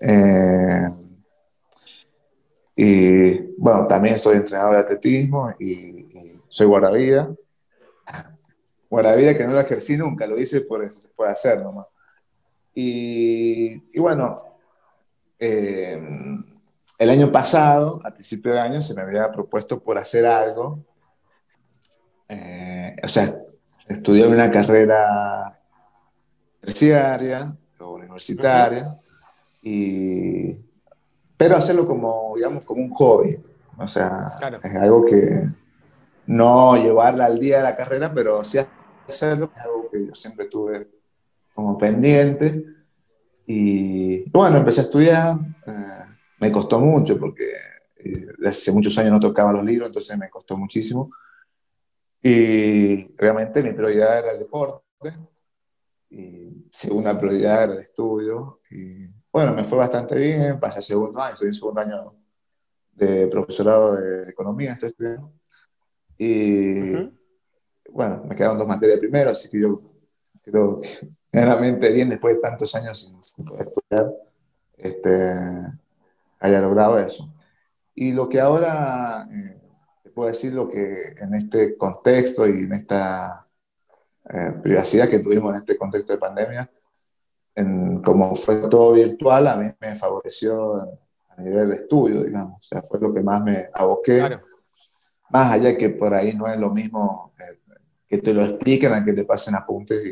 eh, 0.00 0.88
y 2.76 3.38
bueno, 3.58 3.86
también 3.86 4.18
soy 4.18 4.36
entrenador 4.36 4.72
de 4.72 4.78
atletismo 4.78 5.52
y, 5.58 5.70
y 5.70 6.40
soy 6.48 6.66
guardavida 6.66 7.28
buena 8.90 9.14
vida 9.14 9.36
que 9.36 9.46
no 9.46 9.52
lo 9.52 9.60
ejercí 9.60 9.96
nunca, 9.96 10.26
lo 10.26 10.36
hice 10.36 10.62
por, 10.62 10.82
por 11.14 11.28
hacer 11.28 11.62
nomás. 11.62 11.86
Y, 12.74 13.96
y 13.96 14.00
bueno, 14.00 14.42
eh, 15.38 16.02
el 16.98 17.10
año 17.10 17.30
pasado, 17.30 18.00
a 18.04 18.10
principio 18.10 18.52
de 18.52 18.60
año, 18.60 18.82
se 18.82 18.94
me 18.94 19.02
había 19.02 19.30
propuesto 19.30 19.80
por 19.82 19.96
hacer 19.96 20.26
algo. 20.26 20.84
Eh, 22.28 22.96
o 23.02 23.08
sea, 23.08 23.40
estudiar 23.90 24.28
una 24.28 24.50
carrera 24.50 25.58
terciaria 26.60 27.56
o 27.80 27.94
universitaria, 27.94 28.94
y, 29.62 30.58
pero 31.36 31.56
hacerlo 31.56 31.86
como, 31.86 32.34
digamos, 32.36 32.62
como 32.64 32.82
un 32.82 32.90
hobby. 32.90 33.38
O 33.78 33.88
sea, 33.88 34.34
claro. 34.38 34.58
es 34.62 34.74
algo 34.76 35.04
que 35.04 35.48
no 36.26 36.76
llevarla 36.76 37.26
al 37.26 37.38
día 37.38 37.58
de 37.58 37.62
la 37.64 37.76
carrera, 37.76 38.12
pero 38.14 38.44
sí 38.44 38.58
hacerlo, 39.08 39.50
es 39.56 39.62
algo 39.62 39.90
que 39.90 40.06
yo 40.06 40.14
siempre 40.14 40.46
tuve 40.46 40.88
como 41.54 41.76
pendiente. 41.78 42.64
Y 43.46 44.30
bueno, 44.30 44.58
empecé 44.58 44.82
a 44.82 44.84
estudiar, 44.84 45.38
eh, 45.66 46.04
me 46.38 46.52
costó 46.52 46.78
mucho 46.78 47.18
porque 47.18 47.50
eh, 47.96 48.26
hace 48.46 48.70
muchos 48.70 48.96
años 48.98 49.12
no 49.12 49.20
tocaba 49.20 49.52
los 49.52 49.64
libros, 49.64 49.88
entonces 49.88 50.16
me 50.16 50.30
costó 50.30 50.56
muchísimo. 50.56 51.10
Y 52.22 53.14
obviamente 53.14 53.62
mi 53.62 53.72
prioridad 53.72 54.18
era 54.18 54.32
el 54.32 54.40
deporte, 54.40 54.84
y 56.10 56.66
segunda 56.70 57.18
prioridad 57.18 57.64
era 57.64 57.72
el 57.72 57.78
estudio. 57.78 58.60
Y 58.70 59.06
bueno, 59.32 59.54
me 59.54 59.64
fue 59.64 59.78
bastante 59.78 60.16
bien, 60.16 60.58
pasé 60.58 60.82
segundo 60.82 61.20
año, 61.20 61.34
estoy 61.34 61.48
en 61.48 61.54
segundo 61.54 61.80
año 61.80 62.14
de 62.92 63.28
profesorado 63.28 63.96
de 63.96 64.28
economía, 64.28 64.72
estoy 64.72 64.90
estudiando. 64.90 65.32
Y 66.18 66.92
bueno, 67.90 68.22
me 68.28 68.36
quedaron 68.36 68.58
dos 68.58 68.68
materias 68.68 68.98
primero, 68.98 69.30
así 69.30 69.48
que 69.48 69.60
yo 69.60 69.80
creo 70.42 70.80
que 70.80 71.44
realmente 71.44 71.92
bien 71.92 72.10
después 72.10 72.34
de 72.34 72.40
tantos 72.42 72.74
años 72.74 73.14
sin, 73.22 73.44
poder 73.44 73.68
estudiar, 73.68 74.12
este, 74.76 75.10
haya 76.40 76.60
logrado 76.60 76.98
eso. 76.98 77.32
Y 77.94 78.12
lo 78.12 78.28
que 78.28 78.40
ahora 78.40 79.28
eh, 79.32 79.59
puedo 80.20 80.32
decir, 80.32 80.52
lo 80.52 80.68
que 80.68 81.14
en 81.18 81.34
este 81.34 81.78
contexto 81.78 82.46
y 82.46 82.64
en 82.64 82.74
esta 82.74 83.48
eh, 84.28 84.52
privacidad 84.62 85.08
que 85.08 85.20
tuvimos 85.20 85.54
en 85.54 85.60
este 85.60 85.78
contexto 85.78 86.12
de 86.12 86.18
pandemia, 86.18 86.70
en, 87.54 88.02
como 88.02 88.34
fue 88.34 88.68
todo 88.68 88.92
virtual, 88.92 89.48
a 89.48 89.56
mí 89.56 89.72
me 89.80 89.96
favoreció 89.96 90.74
a 91.30 91.36
nivel 91.42 91.70
de 91.70 91.76
estudio, 91.76 92.22
digamos. 92.22 92.58
O 92.58 92.62
sea, 92.62 92.82
fue 92.82 93.00
lo 93.00 93.14
que 93.14 93.22
más 93.22 93.42
me 93.42 93.70
aboqué. 93.72 94.38
Más 95.30 95.52
allá 95.52 95.74
que 95.78 95.88
por 95.88 96.12
ahí 96.12 96.34
no 96.34 96.46
es 96.46 96.58
lo 96.58 96.68
mismo 96.68 97.32
eh, 97.38 97.78
que 98.06 98.18
te 98.18 98.34
lo 98.34 98.44
expliquen 98.44 98.92
a 98.92 99.02
que 99.02 99.14
te 99.14 99.24
pasen 99.24 99.54
apuntes 99.54 100.06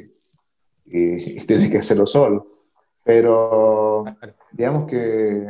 y, 0.86 1.34
y, 1.34 1.36
tienes 1.36 1.68
que 1.68 1.78
hacerlo 1.78 2.06
solo. 2.06 2.46
Pero 3.04 4.06
digamos 4.52 4.86
que 4.86 5.46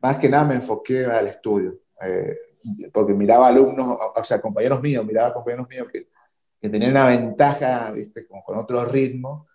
más 0.00 0.18
que 0.18 0.28
nada 0.28 0.44
me 0.44 0.54
enfoqué 0.54 1.04
al 1.04 1.26
estudio, 1.26 1.80
eh, 2.00 2.36
porque 2.92 3.14
miraba 3.14 3.48
alumnos, 3.48 3.98
o 4.14 4.24
sea, 4.24 4.40
compañeros 4.40 4.82
míos, 4.82 5.04
miraba 5.04 5.34
compañeros 5.34 5.68
míos 5.68 5.88
que, 5.92 6.08
que 6.60 6.68
tenían 6.68 6.92
una 6.92 7.06
ventaja, 7.06 7.92
viste, 7.92 8.26
con 8.26 8.58
otro 8.58 8.84
ritmo, 8.84 9.48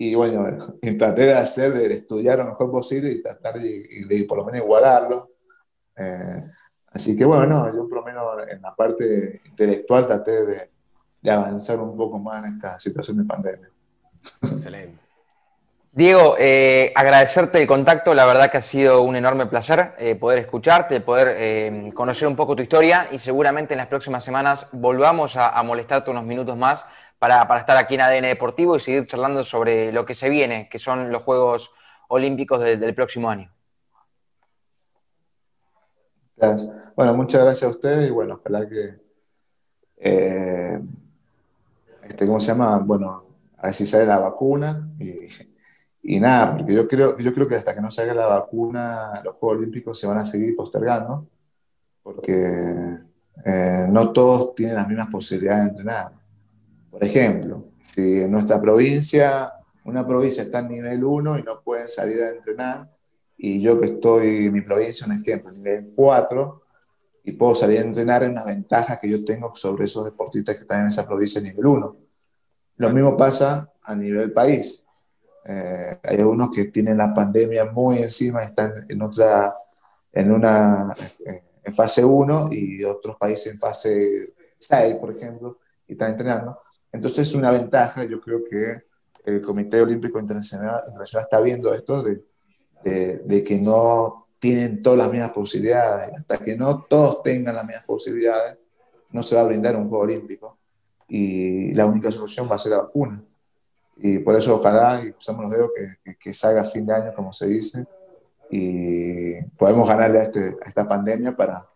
y 0.00 0.14
bueno, 0.14 0.56
traté 0.98 1.26
de 1.26 1.34
hacer, 1.34 1.74
de 1.74 1.92
estudiar 1.92 2.38
lo 2.38 2.46
mejor 2.46 2.70
posible 2.70 3.10
y 3.10 3.22
tratar 3.22 3.60
de, 3.60 4.24
por 4.26 4.38
lo 4.38 4.46
menos 4.46 4.62
igualarlo. 4.62 5.32
Eh, 5.94 6.42
así 6.86 7.14
que 7.14 7.26
bueno, 7.26 7.66
yo 7.74 7.86
por 7.86 7.98
lo 7.98 8.04
menos 8.04 8.24
en 8.48 8.62
la 8.62 8.74
parte 8.74 9.42
intelectual 9.44 10.06
traté 10.06 10.46
de, 10.46 10.70
de 11.20 11.30
avanzar 11.30 11.78
un 11.80 11.94
poco 11.98 12.18
más 12.18 12.46
en 12.46 12.54
esta 12.54 12.80
situación 12.80 13.18
de 13.18 13.24
pandemia. 13.24 13.70
Excelente. 14.42 15.09
Diego, 15.92 16.36
eh, 16.38 16.92
agradecerte 16.94 17.60
el 17.60 17.66
contacto, 17.66 18.14
la 18.14 18.24
verdad 18.24 18.48
que 18.48 18.58
ha 18.58 18.62
sido 18.62 19.02
un 19.02 19.16
enorme 19.16 19.46
placer 19.46 19.92
eh, 19.98 20.14
poder 20.14 20.38
escucharte, 20.38 21.00
poder 21.00 21.34
eh, 21.36 21.90
conocer 21.92 22.28
un 22.28 22.36
poco 22.36 22.54
tu 22.54 22.62
historia 22.62 23.08
y 23.10 23.18
seguramente 23.18 23.74
en 23.74 23.78
las 23.78 23.88
próximas 23.88 24.22
semanas 24.22 24.68
volvamos 24.70 25.36
a, 25.36 25.60
molestarte 25.64 26.12
unos 26.12 26.24
minutos 26.24 26.56
más 26.56 26.86
para, 27.18 27.42
estar 27.58 27.76
aquí 27.76 27.96
en 27.96 28.02
ADN 28.02 28.22
Deportivo 28.22 28.76
y 28.76 28.80
seguir 28.80 29.08
charlando 29.08 29.42
sobre 29.42 29.90
lo 29.90 30.06
que 30.06 30.14
se 30.14 30.28
viene, 30.28 30.68
que 30.70 30.78
son 30.78 31.10
los 31.10 31.24
Juegos 31.24 31.72
Olímpicos 32.06 32.60
del 32.60 32.94
próximo 32.94 33.28
año. 33.28 33.52
Bueno, 36.94 37.14
muchas 37.14 37.42
gracias 37.42 37.68
a 37.68 37.74
ustedes 37.74 38.08
y 38.08 38.12
bueno, 38.12 38.34
ojalá 38.34 38.68
que, 38.68 38.94
este, 39.96 40.86
¿cómo 42.26 42.38
se 42.38 42.52
llama? 42.52 42.78
Bueno, 42.78 43.24
a 43.58 43.66
ver 43.66 43.74
si 43.74 43.86
sale 43.86 44.06
la 44.06 44.18
vacuna 44.18 44.88
y, 44.98 45.49
nada, 46.02 46.56
porque 46.56 46.74
yo 46.74 46.88
creo, 46.88 47.18
yo 47.18 47.32
creo 47.32 47.48
que 47.48 47.56
hasta 47.56 47.74
que 47.74 47.80
no 47.80 47.90
salga 47.90 48.14
la 48.14 48.26
vacuna 48.26 49.20
los 49.24 49.36
Juegos 49.36 49.58
Olímpicos 49.58 50.00
se 50.00 50.06
van 50.06 50.18
a 50.18 50.24
seguir 50.24 50.56
postergando 50.56 51.26
porque 52.02 52.98
eh, 53.44 53.86
no 53.88 54.12
todos 54.12 54.54
tienen 54.54 54.76
las 54.76 54.88
mismas 54.88 55.08
posibilidades 55.08 55.64
de 55.64 55.70
entrenar. 55.70 56.12
Por 56.90 57.04
ejemplo, 57.04 57.64
si 57.80 58.22
en 58.22 58.30
nuestra 58.30 58.60
provincia, 58.60 59.52
una 59.84 60.06
provincia 60.06 60.42
está 60.42 60.60
en 60.60 60.68
nivel 60.68 61.04
1 61.04 61.38
y 61.38 61.42
no 61.42 61.60
pueden 61.62 61.88
salir 61.88 62.22
a 62.22 62.30
entrenar, 62.30 62.90
y 63.36 63.60
yo 63.60 63.80
que 63.80 63.86
estoy 63.86 64.50
mi 64.50 64.60
provincia, 64.60 65.06
un 65.06 65.14
ejemplo, 65.14 65.52
nivel 65.52 65.92
4, 65.94 66.62
y 67.24 67.32
puedo 67.32 67.54
salir 67.54 67.78
a 67.78 67.82
entrenar 67.82 68.22
en 68.22 68.34
las 68.34 68.46
ventajas 68.46 68.98
que 68.98 69.08
yo 69.08 69.24
tengo 69.24 69.54
sobre 69.54 69.84
esos 69.84 70.04
deportistas 70.04 70.56
que 70.56 70.62
están 70.62 70.82
en 70.82 70.88
esa 70.88 71.06
provincia 71.06 71.40
nivel 71.40 71.66
1. 71.66 71.96
Lo 72.76 72.90
mismo 72.90 73.16
pasa 73.16 73.70
a 73.82 73.94
nivel 73.94 74.32
país. 74.32 74.86
Eh, 75.50 75.98
hay 76.04 76.18
algunos 76.18 76.52
que 76.52 76.66
tienen 76.66 76.96
la 76.96 77.12
pandemia 77.12 77.64
muy 77.64 77.98
encima, 77.98 78.40
están 78.42 78.86
en 78.88 79.02
otra, 79.02 79.52
en 80.12 80.30
una, 80.30 80.94
eh, 81.26 81.42
en 81.64 81.74
fase 81.74 82.04
1 82.04 82.50
y 82.52 82.84
otros 82.84 83.16
países 83.16 83.54
en 83.54 83.58
fase 83.58 84.32
6, 84.58 84.94
por 84.94 85.10
ejemplo, 85.10 85.58
y 85.88 85.92
están 85.92 86.12
entrenando. 86.12 86.60
Entonces 86.92 87.26
es 87.26 87.34
una 87.34 87.50
ventaja, 87.50 88.04
yo 88.04 88.20
creo 88.20 88.44
que 88.48 88.84
el 89.24 89.42
Comité 89.42 89.80
Olímpico 89.80 90.20
Internacional, 90.20 90.82
Internacional 90.86 91.24
está 91.24 91.40
viendo 91.40 91.74
esto 91.74 92.00
de, 92.02 92.22
de, 92.84 93.18
de, 93.18 93.42
que 93.42 93.58
no 93.58 94.28
tienen 94.38 94.82
todas 94.82 95.00
las 95.00 95.10
mismas 95.10 95.32
posibilidades. 95.32 96.16
Hasta 96.16 96.38
que 96.38 96.56
no 96.56 96.84
todos 96.88 97.24
tengan 97.24 97.56
las 97.56 97.66
mismas 97.66 97.84
posibilidades, 97.84 98.56
no 99.10 99.22
se 99.24 99.34
va 99.34 99.42
a 99.42 99.46
brindar 99.46 99.74
un 99.74 99.88
Juego 99.88 100.04
Olímpico 100.04 100.58
y 101.08 101.74
la 101.74 101.86
única 101.86 102.12
solución 102.12 102.48
va 102.48 102.54
a 102.54 102.60
ser 102.60 102.72
la 102.72 102.82
vacuna. 102.82 103.20
Y 104.02 104.18
por 104.20 104.34
eso 104.34 104.56
ojalá, 104.56 105.02
y 105.04 105.10
usamos 105.10 105.42
los 105.42 105.50
dedos, 105.50 105.70
que, 106.02 106.16
que, 106.16 106.32
salga 106.32 106.62
a 106.62 106.64
fin 106.64 106.86
de 106.86 106.94
año, 106.94 107.14
como 107.14 107.32
se 107.32 107.46
dice, 107.46 107.86
y 108.48 109.40
podemos 109.58 109.86
ganarle 109.86 110.20
a, 110.20 110.22
este, 110.22 110.40
a, 110.40 110.66
esta 110.66 110.88
pandemia 110.88 111.36
para, 111.36 111.66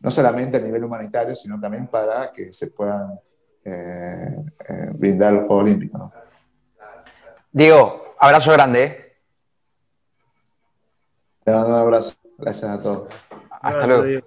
no 0.00 0.10
solamente 0.10 0.58
a 0.58 0.60
nivel 0.60 0.84
humanitario, 0.84 1.34
sino 1.34 1.58
también 1.58 1.86
para 1.86 2.30
que 2.32 2.52
se 2.52 2.70
puedan 2.70 3.18
eh, 3.64 4.36
eh, 4.68 4.90
brindar 4.92 5.32
los 5.32 5.46
Juegos 5.46 5.64
Olímpicos. 5.64 6.12
Diego, 7.50 8.14
abrazo 8.18 8.52
grande. 8.52 8.84
¿eh? 8.84 9.16
Te 11.42 11.52
mando 11.52 11.68
un 11.68 11.74
abrazo. 11.74 12.16
Gracias 12.36 12.70
a 12.70 12.82
todos. 12.82 13.08
Hasta 13.62 13.86
luego. 13.86 14.26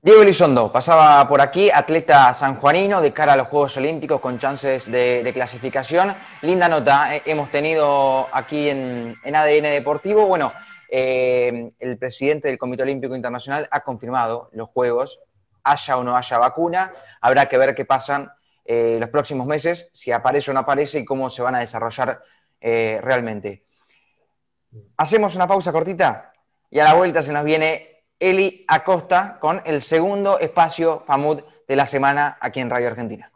Diego 0.00 0.22
Elizondo 0.22 0.70
pasaba 0.70 1.26
por 1.26 1.40
aquí, 1.40 1.72
atleta 1.74 2.32
sanjuanino 2.32 3.02
de 3.02 3.12
cara 3.12 3.32
a 3.32 3.36
los 3.36 3.48
Juegos 3.48 3.76
Olímpicos 3.78 4.20
con 4.20 4.38
chances 4.38 4.88
de, 4.88 5.28
clasificación. 5.34 6.14
Linda 6.42 6.68
nota 6.68 7.16
eh, 7.16 7.22
hemos 7.26 7.50
tenido 7.50 8.28
aquí 8.30 8.68
en, 8.68 9.16
ADN 9.24 9.64
Deportivo. 9.64 10.24
Bueno, 10.26 10.52
eh, 10.88 11.72
el 11.80 11.98
presidente 11.98 12.46
del 12.46 12.58
Comité 12.58 12.84
Olímpico 12.84 13.16
Internacional 13.16 13.66
ha 13.72 13.80
confirmado 13.80 14.50
los 14.52 14.68
Juegos, 14.68 15.18
haya 15.64 15.96
o 15.96 16.04
no 16.04 16.16
haya 16.16 16.38
vacuna. 16.38 16.92
Habrá 17.20 17.46
que 17.46 17.58
ver 17.58 17.74
qué 17.74 17.84
pasan 17.84 18.30
eh, 18.64 18.98
los 19.00 19.10
próximos 19.10 19.48
meses, 19.48 19.90
si 19.92 20.12
aparece 20.12 20.52
o 20.52 20.54
no 20.54 20.60
aparece 20.60 21.00
y 21.00 21.04
cómo 21.04 21.28
se 21.28 21.42
van 21.42 21.56
a 21.56 21.58
desarrollar 21.58 22.22
realmente. 22.60 23.64
Hacemos 24.96 25.34
una 25.34 25.48
pausa 25.48 25.72
cortita 25.72 26.32
y 26.70 26.78
a 26.78 26.84
la 26.84 26.94
vuelta 26.94 27.20
se 27.20 27.32
nos 27.32 27.42
viene 27.42 27.97
Eli 28.20 28.64
Acosta 28.66 29.38
con 29.40 29.62
el 29.64 29.80
segundo 29.82 30.38
espacio 30.38 31.04
FAMUD 31.06 31.40
de 31.66 31.76
la 31.76 31.86
semana 31.86 32.36
aquí 32.40 32.60
en 32.60 32.70
Radio 32.70 32.88
Argentina. 32.88 33.30